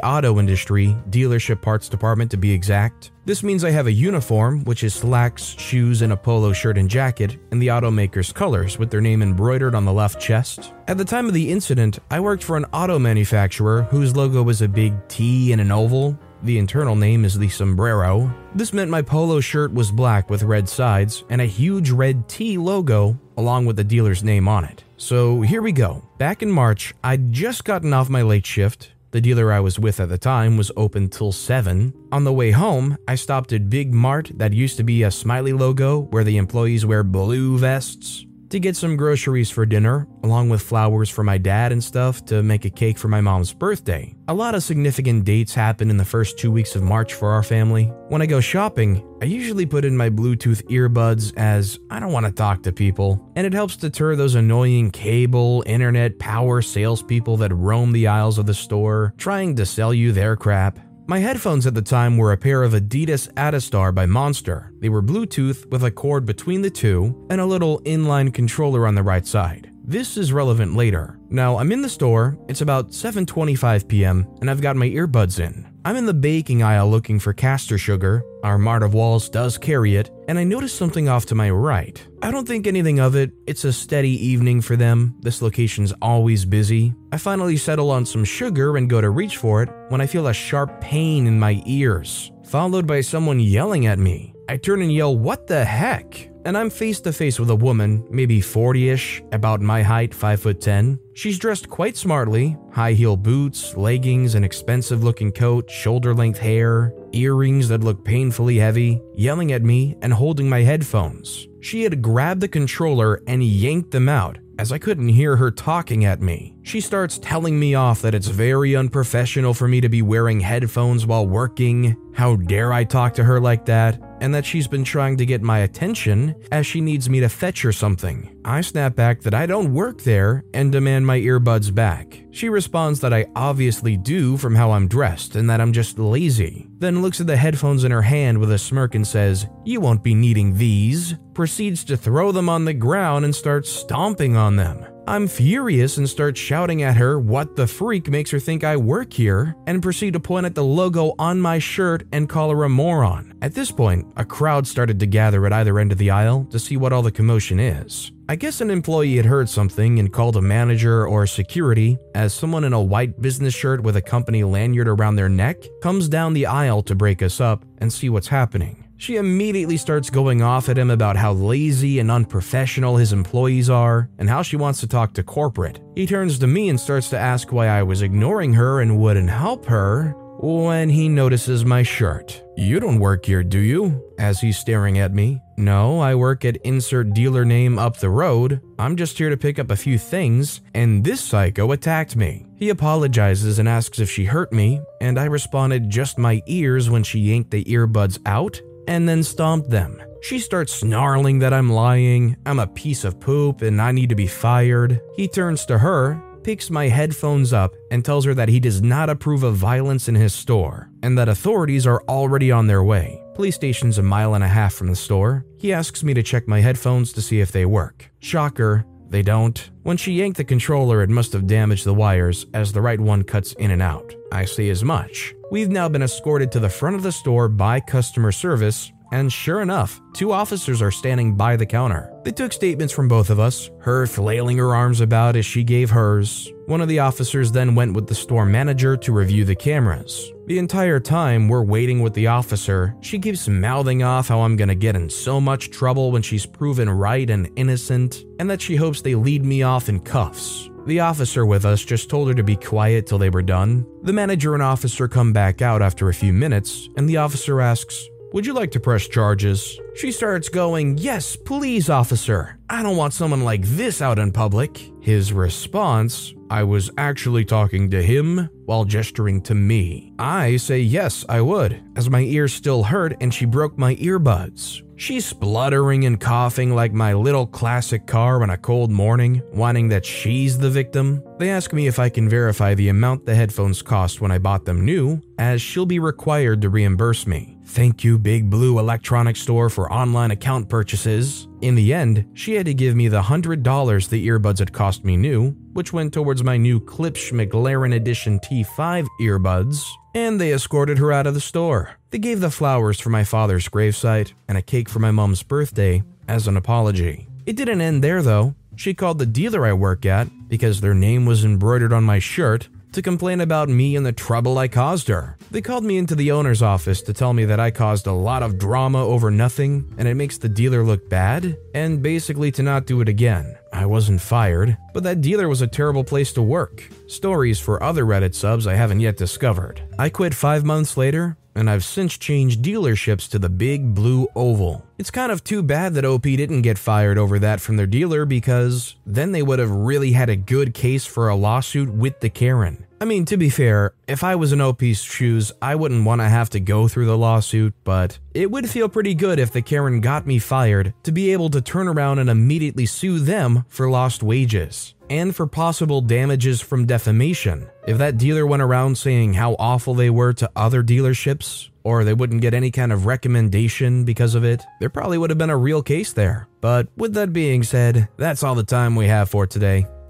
auto 0.00 0.40
industry, 0.40 0.96
dealership 1.10 1.62
parts 1.62 1.88
department 1.88 2.28
to 2.32 2.36
be 2.36 2.50
exact. 2.50 3.12
This 3.24 3.44
means 3.44 3.62
I 3.62 3.70
have 3.70 3.86
a 3.86 3.92
uniform, 3.92 4.64
which 4.64 4.82
is 4.82 4.94
slacks, 4.94 5.44
shoes, 5.44 6.02
and 6.02 6.12
a 6.12 6.16
polo 6.16 6.52
shirt 6.52 6.76
and 6.76 6.90
jacket, 6.90 7.38
in 7.52 7.60
the 7.60 7.68
automaker's 7.68 8.32
colors 8.32 8.80
with 8.80 8.90
their 8.90 9.00
name 9.00 9.22
embroidered 9.22 9.76
on 9.76 9.84
the 9.84 9.92
left 9.92 10.20
chest. 10.20 10.72
At 10.88 10.98
the 10.98 11.04
time 11.04 11.28
of 11.28 11.34
the 11.34 11.52
incident, 11.52 12.00
I 12.10 12.18
worked 12.18 12.42
for 12.42 12.56
an 12.56 12.64
auto 12.72 12.98
manufacturer 12.98 13.82
whose 13.82 14.16
logo 14.16 14.42
was 14.42 14.60
a 14.60 14.66
big 14.66 14.94
T 15.06 15.52
and 15.52 15.60
an 15.60 15.70
oval. 15.70 16.18
The 16.42 16.58
internal 16.58 16.96
name 16.96 17.24
is 17.24 17.38
the 17.38 17.48
sombrero. 17.48 18.34
This 18.56 18.72
meant 18.72 18.90
my 18.90 19.02
polo 19.02 19.38
shirt 19.38 19.72
was 19.72 19.92
black 19.92 20.30
with 20.30 20.42
red 20.42 20.68
sides 20.68 21.22
and 21.30 21.40
a 21.40 21.46
huge 21.46 21.92
red 21.92 22.28
T 22.28 22.58
logo 22.58 23.16
along 23.36 23.66
with 23.66 23.76
the 23.76 23.84
dealer's 23.84 24.24
name 24.24 24.48
on 24.48 24.64
it. 24.64 24.82
So 24.98 25.42
here 25.42 25.62
we 25.62 25.70
go. 25.70 26.02
Back 26.18 26.42
in 26.42 26.50
March, 26.50 26.92
I'd 27.04 27.32
just 27.32 27.64
gotten 27.64 27.92
off 27.92 28.10
my 28.10 28.22
late 28.22 28.44
shift. 28.44 28.92
The 29.12 29.20
dealer 29.20 29.52
I 29.52 29.60
was 29.60 29.78
with 29.78 30.00
at 30.00 30.08
the 30.08 30.18
time 30.18 30.56
was 30.56 30.72
open 30.76 31.08
till 31.08 31.30
7. 31.30 31.94
On 32.12 32.24
the 32.24 32.32
way 32.32 32.50
home, 32.50 32.98
I 33.06 33.14
stopped 33.14 33.52
at 33.52 33.70
Big 33.70 33.94
Mart 33.94 34.32
that 34.34 34.52
used 34.52 34.76
to 34.76 34.82
be 34.82 35.04
a 35.04 35.10
smiley 35.10 35.52
logo 35.52 36.00
where 36.00 36.24
the 36.24 36.36
employees 36.36 36.84
wear 36.84 37.04
blue 37.04 37.58
vests 37.58 38.26
to 38.50 38.60
get 38.60 38.76
some 38.76 38.96
groceries 38.96 39.50
for 39.50 39.66
dinner, 39.66 40.06
along 40.22 40.48
with 40.48 40.62
flowers 40.62 41.10
for 41.10 41.22
my 41.22 41.38
dad 41.38 41.72
and 41.72 41.82
stuff 41.82 42.24
to 42.26 42.42
make 42.42 42.64
a 42.64 42.70
cake 42.70 42.98
for 42.98 43.08
my 43.08 43.20
mom's 43.20 43.52
birthday. 43.52 44.14
A 44.28 44.34
lot 44.34 44.54
of 44.54 44.62
significant 44.62 45.24
dates 45.24 45.54
happen 45.54 45.90
in 45.90 45.96
the 45.96 46.04
first 46.04 46.38
two 46.38 46.50
weeks 46.50 46.74
of 46.76 46.82
March 46.82 47.14
for 47.14 47.30
our 47.30 47.42
family. 47.42 47.84
When 48.08 48.22
I 48.22 48.26
go 48.26 48.40
shopping, 48.40 49.02
I 49.22 49.26
usually 49.26 49.66
put 49.66 49.84
in 49.84 49.96
my 49.96 50.10
Bluetooth 50.10 50.62
earbuds 50.64 51.32
as 51.36 51.78
I 51.90 52.00
don't 52.00 52.12
want 52.12 52.26
to 52.26 52.32
talk 52.32 52.62
to 52.62 52.72
people, 52.72 53.30
and 53.36 53.46
it 53.46 53.52
helps 53.52 53.76
deter 53.76 54.16
those 54.16 54.34
annoying 54.34 54.90
cable, 54.90 55.62
internet, 55.66 56.18
power 56.18 56.62
salespeople 56.62 57.36
that 57.38 57.54
roam 57.54 57.92
the 57.92 58.06
aisles 58.06 58.38
of 58.38 58.46
the 58.46 58.54
store 58.54 59.14
trying 59.16 59.56
to 59.56 59.66
sell 59.66 59.92
you 59.92 60.12
their 60.12 60.36
crap. 60.36 60.78
My 61.08 61.20
headphones 61.20 61.66
at 61.66 61.72
the 61.72 61.80
time 61.80 62.18
were 62.18 62.32
a 62.32 62.36
pair 62.36 62.62
of 62.62 62.74
Adidas 62.74 63.32
adiStar 63.32 63.94
by 63.94 64.04
Monster. 64.04 64.74
They 64.78 64.90
were 64.90 65.00
Bluetooth 65.00 65.64
with 65.70 65.82
a 65.82 65.90
cord 65.90 66.26
between 66.26 66.60
the 66.60 66.68
two 66.68 67.26
and 67.30 67.40
a 67.40 67.46
little 67.46 67.80
inline 67.86 68.34
controller 68.34 68.86
on 68.86 68.94
the 68.94 69.02
right 69.02 69.26
side. 69.26 69.70
This 69.82 70.18
is 70.18 70.34
relevant 70.34 70.76
later. 70.76 71.18
Now, 71.30 71.56
I'm 71.56 71.72
in 71.72 71.80
the 71.80 71.88
store, 71.88 72.36
it's 72.46 72.60
about 72.60 72.90
7:25 72.90 73.88
p.m., 73.88 74.26
and 74.42 74.50
I've 74.50 74.60
got 74.60 74.76
my 74.76 74.86
earbuds 74.90 75.40
in. 75.40 75.66
I'm 75.84 75.96
in 75.96 76.06
the 76.06 76.14
baking 76.14 76.62
aisle 76.62 76.90
looking 76.90 77.20
for 77.20 77.32
caster 77.32 77.78
sugar. 77.78 78.24
Our 78.42 78.58
Mart 78.58 78.82
of 78.82 78.94
Walls 78.94 79.28
does 79.28 79.56
carry 79.56 79.94
it, 79.96 80.10
and 80.26 80.38
I 80.38 80.44
notice 80.44 80.72
something 80.74 81.08
off 81.08 81.26
to 81.26 81.34
my 81.34 81.50
right. 81.50 82.04
I 82.20 82.30
don't 82.30 82.46
think 82.46 82.66
anything 82.66 82.98
of 82.98 83.14
it. 83.14 83.30
It's 83.46 83.64
a 83.64 83.72
steady 83.72 84.10
evening 84.26 84.60
for 84.60 84.76
them. 84.76 85.14
This 85.20 85.40
location's 85.40 85.92
always 86.02 86.44
busy. 86.44 86.94
I 87.12 87.16
finally 87.16 87.56
settle 87.56 87.90
on 87.90 88.04
some 88.04 88.24
sugar 88.24 88.76
and 88.76 88.90
go 88.90 89.00
to 89.00 89.10
reach 89.10 89.36
for 89.36 89.62
it 89.62 89.70
when 89.88 90.00
I 90.00 90.06
feel 90.06 90.26
a 90.26 90.34
sharp 90.34 90.80
pain 90.80 91.26
in 91.26 91.38
my 91.38 91.62
ears, 91.64 92.32
followed 92.44 92.86
by 92.86 93.00
someone 93.00 93.40
yelling 93.40 93.86
at 93.86 93.98
me. 94.00 94.34
I 94.48 94.56
turn 94.56 94.82
and 94.82 94.92
yell, 94.92 95.16
What 95.16 95.46
the 95.46 95.64
heck? 95.64 96.28
And 96.48 96.56
I'm 96.56 96.70
face 96.70 96.98
to 97.02 97.12
face 97.12 97.38
with 97.38 97.50
a 97.50 97.54
woman, 97.54 98.02
maybe 98.08 98.40
40 98.40 98.88
ish, 98.88 99.22
about 99.32 99.60
my 99.60 99.82
height, 99.82 100.14
5 100.14 100.40
foot 100.40 100.62
10. 100.62 100.98
She's 101.12 101.38
dressed 101.38 101.68
quite 101.68 101.94
smartly 101.94 102.56
high 102.72 102.94
heel 102.94 103.18
boots, 103.18 103.76
leggings, 103.76 104.34
an 104.34 104.44
expensive 104.44 105.04
looking 105.04 105.30
coat, 105.30 105.70
shoulder 105.70 106.14
length 106.14 106.38
hair, 106.38 106.94
earrings 107.12 107.68
that 107.68 107.84
look 107.84 108.02
painfully 108.02 108.56
heavy, 108.56 108.98
yelling 109.14 109.52
at 109.52 109.62
me 109.62 109.94
and 110.00 110.10
holding 110.10 110.48
my 110.48 110.62
headphones. 110.62 111.48
She 111.60 111.82
had 111.82 112.00
grabbed 112.00 112.40
the 112.40 112.48
controller 112.48 113.20
and 113.26 113.44
yanked 113.44 113.90
them 113.90 114.08
out, 114.08 114.38
as 114.58 114.72
I 114.72 114.78
couldn't 114.78 115.08
hear 115.08 115.36
her 115.36 115.50
talking 115.50 116.06
at 116.06 116.22
me. 116.22 116.56
She 116.62 116.80
starts 116.80 117.18
telling 117.18 117.58
me 117.58 117.74
off 117.74 118.02
that 118.02 118.14
it's 118.14 118.28
very 118.28 118.76
unprofessional 118.76 119.54
for 119.54 119.68
me 119.68 119.80
to 119.80 119.88
be 119.88 120.02
wearing 120.02 120.40
headphones 120.40 121.06
while 121.06 121.26
working. 121.26 121.96
How 122.14 122.36
dare 122.36 122.72
I 122.72 122.84
talk 122.84 123.14
to 123.14 123.24
her 123.24 123.40
like 123.40 123.64
that? 123.66 123.98
and 124.20 124.34
that 124.34 124.44
she's 124.44 124.66
been 124.66 124.84
trying 124.84 125.16
to 125.16 125.26
get 125.26 125.42
my 125.42 125.60
attention 125.60 126.34
as 126.52 126.66
she 126.66 126.80
needs 126.80 127.08
me 127.08 127.20
to 127.20 127.28
fetch 127.28 127.62
her 127.62 127.72
something. 127.72 128.34
I 128.44 128.60
snap 128.60 128.94
back 128.94 129.22
that 129.22 129.34
I 129.34 129.46
don't 129.46 129.74
work 129.74 130.02
there 130.02 130.44
and 130.54 130.72
demand 130.72 131.06
my 131.06 131.18
earbuds 131.18 131.74
back. 131.74 132.24
She 132.30 132.48
responds 132.48 133.00
that 133.00 133.12
I 133.12 133.26
obviously 133.36 133.96
do 133.96 134.36
from 134.36 134.54
how 134.54 134.72
I'm 134.72 134.88
dressed 134.88 135.36
and 135.36 135.48
that 135.50 135.60
I'm 135.60 135.72
just 135.72 135.98
lazy, 135.98 136.68
then 136.78 137.02
looks 137.02 137.20
at 137.20 137.26
the 137.26 137.36
headphones 137.36 137.84
in 137.84 137.90
her 137.90 138.02
hand 138.02 138.38
with 138.38 138.52
a 138.52 138.58
smirk 138.58 138.94
and 138.94 139.06
says, 139.06 139.46
You 139.64 139.80
won't 139.80 140.02
be 140.02 140.14
needing 140.14 140.56
these, 140.56 141.14
proceeds 141.34 141.84
to 141.84 141.96
throw 141.96 142.32
them 142.32 142.48
on 142.48 142.64
the 142.64 142.74
ground 142.74 143.24
and 143.24 143.34
starts 143.34 143.70
stomping 143.70 144.36
on 144.36 144.56
them. 144.56 144.84
I'm 145.08 145.26
furious 145.26 145.96
and 145.96 146.06
start 146.06 146.36
shouting 146.36 146.82
at 146.82 146.98
her 146.98 147.18
what 147.18 147.56
the 147.56 147.66
freak 147.66 148.10
makes 148.10 148.30
her 148.30 148.38
think 148.38 148.62
I 148.62 148.76
work 148.76 149.10
here, 149.10 149.56
and 149.66 149.82
proceed 149.82 150.12
to 150.12 150.20
point 150.20 150.44
at 150.44 150.54
the 150.54 150.62
logo 150.62 151.14
on 151.18 151.40
my 151.40 151.58
shirt 151.58 152.06
and 152.12 152.28
call 152.28 152.50
her 152.50 152.64
a 152.64 152.68
moron. 152.68 153.32
At 153.40 153.54
this 153.54 153.70
point, 153.70 154.06
a 154.18 154.24
crowd 154.26 154.66
started 154.66 155.00
to 155.00 155.06
gather 155.06 155.46
at 155.46 155.52
either 155.54 155.78
end 155.78 155.92
of 155.92 155.98
the 155.98 156.10
aisle 156.10 156.44
to 156.50 156.58
see 156.58 156.76
what 156.76 156.92
all 156.92 157.00
the 157.00 157.10
commotion 157.10 157.58
is. 157.58 158.12
I 158.28 158.36
guess 158.36 158.60
an 158.60 158.70
employee 158.70 159.16
had 159.16 159.24
heard 159.24 159.48
something 159.48 159.98
and 159.98 160.12
called 160.12 160.36
a 160.36 160.42
manager 160.42 161.06
or 161.06 161.26
security 161.26 161.96
as 162.14 162.34
someone 162.34 162.64
in 162.64 162.74
a 162.74 162.82
white 162.82 163.18
business 163.22 163.54
shirt 163.54 163.82
with 163.82 163.96
a 163.96 164.02
company 164.02 164.44
lanyard 164.44 164.88
around 164.88 165.16
their 165.16 165.30
neck 165.30 165.56
comes 165.80 166.10
down 166.10 166.34
the 166.34 166.44
aisle 166.44 166.82
to 166.82 166.94
break 166.94 167.22
us 167.22 167.40
up 167.40 167.64
and 167.78 167.90
see 167.90 168.10
what's 168.10 168.28
happening. 168.28 168.77
She 169.00 169.14
immediately 169.14 169.76
starts 169.76 170.10
going 170.10 170.42
off 170.42 170.68
at 170.68 170.76
him 170.76 170.90
about 170.90 171.16
how 171.16 171.32
lazy 171.32 172.00
and 172.00 172.10
unprofessional 172.10 172.96
his 172.96 173.12
employees 173.12 173.70
are 173.70 174.10
and 174.18 174.28
how 174.28 174.42
she 174.42 174.56
wants 174.56 174.80
to 174.80 174.88
talk 174.88 175.14
to 175.14 175.22
corporate. 175.22 175.80
He 175.94 176.04
turns 176.04 176.36
to 176.40 176.48
me 176.48 176.68
and 176.68 176.80
starts 176.80 177.08
to 177.10 177.18
ask 177.18 177.52
why 177.52 177.68
I 177.68 177.84
was 177.84 178.02
ignoring 178.02 178.54
her 178.54 178.80
and 178.80 178.98
wouldn't 178.98 179.30
help 179.30 179.66
her 179.66 180.16
when 180.40 180.88
he 180.88 181.08
notices 181.08 181.64
my 181.64 181.84
shirt. 181.84 182.42
You 182.56 182.80
don't 182.80 182.98
work 182.98 183.24
here, 183.24 183.44
do 183.44 183.58
you? 183.60 184.04
As 184.18 184.40
he's 184.40 184.58
staring 184.58 184.98
at 184.98 185.14
me. 185.14 185.40
No, 185.56 186.00
I 186.00 186.16
work 186.16 186.44
at 186.44 186.56
insert 186.58 187.14
dealer 187.14 187.44
name 187.44 187.78
up 187.78 187.98
the 187.98 188.10
road. 188.10 188.60
I'm 188.80 188.96
just 188.96 189.16
here 189.16 189.30
to 189.30 189.36
pick 189.36 189.60
up 189.60 189.70
a 189.70 189.76
few 189.76 189.96
things, 189.96 190.60
and 190.74 191.04
this 191.04 191.20
psycho 191.20 191.70
attacked 191.70 192.16
me. 192.16 192.46
He 192.56 192.68
apologizes 192.68 193.60
and 193.60 193.68
asks 193.68 194.00
if 194.00 194.10
she 194.10 194.24
hurt 194.24 194.52
me, 194.52 194.80
and 195.00 195.18
I 195.18 195.24
responded 195.24 195.88
just 195.88 196.18
my 196.18 196.42
ears 196.46 196.90
when 196.90 197.04
she 197.04 197.20
yanked 197.20 197.52
the 197.52 197.64
earbuds 197.64 198.18
out 198.26 198.60
and 198.88 199.08
then 199.08 199.22
stomped 199.22 199.70
them. 199.70 200.02
She 200.20 200.40
starts 200.40 200.74
snarling 200.74 201.38
that 201.38 201.52
I'm 201.52 201.70
lying, 201.70 202.36
I'm 202.44 202.58
a 202.58 202.66
piece 202.66 203.04
of 203.04 203.20
poop, 203.20 203.62
and 203.62 203.80
I 203.80 203.92
need 203.92 204.08
to 204.08 204.16
be 204.16 204.26
fired. 204.26 205.00
He 205.14 205.28
turns 205.28 205.64
to 205.66 205.78
her, 205.78 206.20
picks 206.42 206.70
my 206.70 206.88
headphones 206.88 207.52
up, 207.52 207.72
and 207.92 208.04
tells 208.04 208.24
her 208.24 208.34
that 208.34 208.48
he 208.48 208.58
does 208.58 208.82
not 208.82 209.10
approve 209.10 209.44
of 209.44 209.54
violence 209.54 210.08
in 210.08 210.16
his 210.16 210.34
store, 210.34 210.90
and 211.02 211.16
that 211.16 211.28
authorities 211.28 211.86
are 211.86 212.02
already 212.08 212.50
on 212.50 212.66
their 212.66 212.82
way. 212.82 213.22
Police 213.34 213.54
station's 213.54 213.98
a 213.98 214.02
mile 214.02 214.34
and 214.34 214.42
a 214.42 214.48
half 214.48 214.72
from 214.72 214.88
the 214.88 214.96
store. 214.96 215.44
He 215.58 215.72
asks 215.72 216.02
me 216.02 216.14
to 216.14 216.22
check 216.24 216.48
my 216.48 216.60
headphones 216.60 217.12
to 217.12 217.22
see 217.22 217.40
if 217.40 217.52
they 217.52 217.66
work. 217.66 218.10
Shocker, 218.18 218.84
they 219.08 219.22
don't. 219.22 219.70
When 219.84 219.96
she 219.96 220.14
yanked 220.14 220.38
the 220.38 220.44
controller, 220.44 221.02
it 221.02 221.10
must 221.10 221.32
have 221.34 221.46
damaged 221.46 221.84
the 221.84 221.94
wires, 221.94 222.46
as 222.54 222.72
the 222.72 222.82
right 222.82 223.00
one 223.00 223.22
cuts 223.22 223.52
in 223.52 223.70
and 223.70 223.82
out. 223.82 224.14
I 224.32 224.44
see 224.44 224.70
as 224.70 224.82
much. 224.82 225.34
We've 225.50 225.70
now 225.70 225.88
been 225.88 226.02
escorted 226.02 226.52
to 226.52 226.60
the 226.60 226.68
front 226.68 226.96
of 226.96 227.02
the 227.02 227.10
store 227.10 227.48
by 227.48 227.80
customer 227.80 228.32
service, 228.32 228.92
and 229.12 229.32
sure 229.32 229.62
enough, 229.62 229.98
two 230.12 230.30
officers 230.30 230.82
are 230.82 230.90
standing 230.90 231.36
by 231.36 231.56
the 231.56 231.64
counter. 231.64 232.12
They 232.22 232.32
took 232.32 232.52
statements 232.52 232.92
from 232.92 233.08
both 233.08 233.30
of 233.30 233.40
us, 233.40 233.70
her 233.80 234.06
flailing 234.06 234.58
her 234.58 234.74
arms 234.74 235.00
about 235.00 235.36
as 235.36 235.46
she 235.46 235.64
gave 235.64 235.88
hers. 235.88 236.52
One 236.66 236.82
of 236.82 236.88
the 236.88 236.98
officers 236.98 237.50
then 237.50 237.74
went 237.74 237.94
with 237.94 238.06
the 238.06 238.14
store 238.14 238.44
manager 238.44 238.94
to 238.98 239.12
review 239.12 239.46
the 239.46 239.56
cameras. 239.56 240.30
The 240.48 240.58
entire 240.58 241.00
time 241.00 241.48
we're 241.48 241.64
waiting 241.64 242.00
with 242.00 242.12
the 242.12 242.26
officer, 242.26 242.94
she 243.00 243.18
keeps 243.18 243.48
mouthing 243.48 244.02
off 244.02 244.28
how 244.28 244.42
I'm 244.42 244.56
gonna 244.56 244.74
get 244.74 244.96
in 244.96 245.08
so 245.08 245.40
much 245.40 245.70
trouble 245.70 246.12
when 246.12 246.20
she's 246.20 246.44
proven 246.44 246.90
right 246.90 247.30
and 247.30 247.48
innocent, 247.56 248.22
and 248.38 248.50
that 248.50 248.60
she 248.60 248.76
hopes 248.76 249.00
they 249.00 249.14
lead 249.14 249.46
me 249.46 249.62
off 249.62 249.88
in 249.88 250.00
cuffs. 250.00 250.68
The 250.88 251.00
officer 251.00 251.44
with 251.44 251.66
us 251.66 251.84
just 251.84 252.08
told 252.08 252.28
her 252.28 252.34
to 252.34 252.42
be 252.42 252.56
quiet 252.56 253.06
till 253.06 253.18
they 253.18 253.28
were 253.28 253.42
done. 253.42 253.84
The 254.04 254.12
manager 254.14 254.54
and 254.54 254.62
officer 254.62 255.06
come 255.06 255.34
back 255.34 255.60
out 255.60 255.82
after 255.82 256.08
a 256.08 256.14
few 256.14 256.32
minutes, 256.32 256.88
and 256.96 257.06
the 257.06 257.18
officer 257.18 257.60
asks, 257.60 258.08
would 258.32 258.46
you 258.46 258.52
like 258.52 258.70
to 258.72 258.80
press 258.80 259.08
charges? 259.08 259.78
She 259.94 260.12
starts 260.12 260.48
going, 260.48 260.98
Yes, 260.98 261.36
please, 261.36 261.88
officer. 261.90 262.58
I 262.70 262.82
don't 262.82 262.96
want 262.96 263.14
someone 263.14 263.44
like 263.44 263.62
this 263.64 264.02
out 264.02 264.18
in 264.18 264.32
public. 264.32 264.80
His 265.00 265.32
response 265.32 266.34
I 266.50 266.62
was 266.62 266.90
actually 266.96 267.44
talking 267.44 267.90
to 267.90 268.02
him 268.02 268.48
while 268.64 268.84
gesturing 268.84 269.42
to 269.42 269.54
me. 269.54 270.12
I 270.18 270.56
say 270.56 270.80
yes, 270.80 271.24
I 271.28 271.40
would, 271.40 271.82
as 271.96 272.08
my 272.08 272.20
ears 272.20 272.54
still 272.54 272.82
hurt 272.82 273.14
and 273.20 273.32
she 273.32 273.44
broke 273.44 273.76
my 273.76 273.96
earbuds. 273.96 274.82
She's 274.96 275.26
spluttering 275.26 276.06
and 276.06 276.18
coughing 276.18 276.74
like 276.74 276.92
my 276.92 277.12
little 277.12 277.46
classic 277.46 278.06
car 278.06 278.42
on 278.42 278.50
a 278.50 278.56
cold 278.56 278.90
morning, 278.90 279.36
whining 279.52 279.88
that 279.88 280.04
she's 280.04 280.58
the 280.58 280.70
victim. 280.70 281.22
They 281.38 281.50
ask 281.50 281.72
me 281.72 281.86
if 281.86 281.98
I 281.98 282.08
can 282.08 282.28
verify 282.28 282.74
the 282.74 282.88
amount 282.88 283.24
the 283.24 283.34
headphones 283.34 283.80
cost 283.80 284.20
when 284.20 284.32
I 284.32 284.38
bought 284.38 284.64
them 284.64 284.84
new, 284.84 285.20
as 285.38 285.62
she'll 285.62 285.86
be 285.86 286.00
required 286.00 286.62
to 286.62 286.68
reimburse 286.68 287.26
me. 287.26 287.57
Thank 287.68 288.02
you, 288.02 288.18
Big 288.18 288.48
Blue 288.48 288.78
Electronics 288.78 289.42
Store, 289.42 289.68
for 289.68 289.92
online 289.92 290.30
account 290.30 290.70
purchases. 290.70 291.46
In 291.60 291.74
the 291.74 291.92
end, 291.92 292.26
she 292.32 292.54
had 292.54 292.64
to 292.64 292.72
give 292.72 292.96
me 292.96 293.08
the 293.08 293.20
$100 293.20 294.08
the 294.08 294.26
earbuds 294.26 294.58
had 294.58 294.72
cost 294.72 295.04
me 295.04 295.18
new, 295.18 295.50
which 295.74 295.92
went 295.92 296.14
towards 296.14 296.42
my 296.42 296.56
new 296.56 296.80
Klipsch 296.80 297.30
McLaren 297.30 297.94
Edition 297.94 298.40
T5 298.40 299.06
earbuds, 299.20 299.84
and 300.14 300.40
they 300.40 300.54
escorted 300.54 300.96
her 300.96 301.12
out 301.12 301.26
of 301.26 301.34
the 301.34 301.40
store. 301.40 301.90
They 302.10 302.18
gave 302.18 302.40
the 302.40 302.50
flowers 302.50 302.98
for 302.98 303.10
my 303.10 303.22
father's 303.22 303.68
gravesite 303.68 304.32
and 304.48 304.56
a 304.56 304.62
cake 304.62 304.88
for 304.88 304.98
my 304.98 305.10
mom's 305.10 305.42
birthday 305.42 306.02
as 306.26 306.48
an 306.48 306.56
apology. 306.56 307.28
It 307.44 307.54
didn't 307.54 307.82
end 307.82 308.02
there 308.02 308.22
though. 308.22 308.54
She 308.76 308.94
called 308.94 309.18
the 309.18 309.26
dealer 309.26 309.66
I 309.66 309.74
work 309.74 310.06
at, 310.06 310.48
because 310.48 310.80
their 310.80 310.94
name 310.94 311.26
was 311.26 311.44
embroidered 311.44 311.92
on 311.92 312.04
my 312.04 312.18
shirt, 312.18 312.68
to 312.92 313.02
complain 313.02 313.40
about 313.40 313.68
me 313.68 313.96
and 313.96 314.04
the 314.04 314.12
trouble 314.12 314.58
I 314.58 314.68
caused 314.68 315.08
her. 315.08 315.36
They 315.50 315.60
called 315.60 315.84
me 315.84 315.98
into 315.98 316.14
the 316.14 316.32
owner's 316.32 316.62
office 316.62 317.02
to 317.02 317.12
tell 317.12 317.32
me 317.32 317.44
that 317.46 317.60
I 317.60 317.70
caused 317.70 318.06
a 318.06 318.12
lot 318.12 318.42
of 318.42 318.58
drama 318.58 319.04
over 319.04 319.30
nothing 319.30 319.94
and 319.98 320.06
it 320.06 320.14
makes 320.14 320.38
the 320.38 320.48
dealer 320.48 320.84
look 320.84 321.08
bad, 321.08 321.56
and 321.74 322.02
basically 322.02 322.50
to 322.52 322.62
not 322.62 322.86
do 322.86 323.00
it 323.00 323.08
again. 323.08 323.56
I 323.72 323.86
wasn't 323.86 324.20
fired, 324.20 324.76
but 324.94 325.02
that 325.04 325.20
dealer 325.20 325.48
was 325.48 325.60
a 325.60 325.66
terrible 325.66 326.04
place 326.04 326.32
to 326.34 326.42
work. 326.42 326.88
Stories 327.06 327.60
for 327.60 327.82
other 327.82 328.04
Reddit 328.04 328.34
subs 328.34 328.66
I 328.66 328.74
haven't 328.74 329.00
yet 329.00 329.16
discovered. 329.16 329.82
I 329.98 330.08
quit 330.08 330.34
five 330.34 330.64
months 330.64 330.96
later, 330.96 331.36
and 331.58 331.68
I've 331.68 331.84
since 331.84 332.16
changed 332.16 332.62
dealerships 332.62 333.28
to 333.30 333.38
the 333.38 333.48
Big 333.48 333.92
Blue 333.92 334.28
Oval. 334.36 334.86
It's 334.96 335.10
kind 335.10 335.32
of 335.32 335.42
too 335.42 335.60
bad 335.60 335.94
that 335.94 336.04
OP 336.04 336.22
didn't 336.22 336.62
get 336.62 336.78
fired 336.78 337.18
over 337.18 337.40
that 337.40 337.60
from 337.60 337.76
their 337.76 337.86
dealer 337.86 338.24
because 338.24 338.94
then 339.04 339.32
they 339.32 339.42
would 339.42 339.58
have 339.58 339.70
really 339.70 340.12
had 340.12 340.30
a 340.30 340.36
good 340.36 340.72
case 340.72 341.04
for 341.04 341.28
a 341.28 341.34
lawsuit 341.34 341.88
with 341.88 342.20
the 342.20 342.30
Karen. 342.30 342.86
I 343.00 343.04
mean, 343.04 343.24
to 343.26 343.36
be 343.36 343.48
fair, 343.48 343.94
if 344.08 344.24
I 344.24 344.34
was 344.34 344.52
in 344.52 344.60
OP's 344.60 345.02
shoes, 345.02 345.52
I 345.62 345.76
wouldn't 345.76 346.04
want 346.04 346.20
to 346.20 346.28
have 346.28 346.50
to 346.50 346.60
go 346.60 346.88
through 346.88 347.06
the 347.06 347.16
lawsuit, 347.16 347.72
but 347.84 348.18
it 348.34 348.50
would 348.50 348.68
feel 348.68 348.88
pretty 348.88 349.14
good 349.14 349.38
if 349.38 349.52
the 349.52 349.62
Karen 349.62 350.00
got 350.00 350.26
me 350.26 350.40
fired 350.40 350.92
to 351.04 351.12
be 351.12 351.32
able 351.32 351.48
to 351.50 351.60
turn 351.60 351.86
around 351.86 352.18
and 352.18 352.28
immediately 352.28 352.86
sue 352.86 353.20
them 353.20 353.64
for 353.68 353.88
lost 353.88 354.24
wages 354.24 354.94
and 355.10 355.34
for 355.34 355.46
possible 355.46 356.00
damages 356.00 356.60
from 356.60 356.86
defamation. 356.86 357.70
If 357.86 357.98
that 357.98 358.18
dealer 358.18 358.46
went 358.46 358.62
around 358.62 358.98
saying 358.98 359.34
how 359.34 359.54
awful 359.58 359.94
they 359.94 360.10
were 360.10 360.32
to 360.34 360.50
other 360.56 360.82
dealerships, 360.82 361.70
or 361.84 362.04
they 362.04 362.12
wouldn't 362.12 362.42
get 362.42 362.52
any 362.52 362.70
kind 362.70 362.92
of 362.92 363.06
recommendation 363.06 364.04
because 364.04 364.34
of 364.34 364.44
it, 364.44 364.62
there 364.80 364.90
probably 364.90 365.16
would 365.16 365.30
have 365.30 365.38
been 365.38 365.50
a 365.50 365.56
real 365.56 365.82
case 365.82 366.12
there. 366.12 366.48
But 366.60 366.88
with 366.96 367.14
that 367.14 367.32
being 367.32 367.62
said, 367.62 368.08
that's 368.18 368.42
all 368.42 368.54
the 368.54 368.64
time 368.64 368.94
we 368.94 369.06
have 369.06 369.30
for 369.30 369.46
today. 369.46 369.86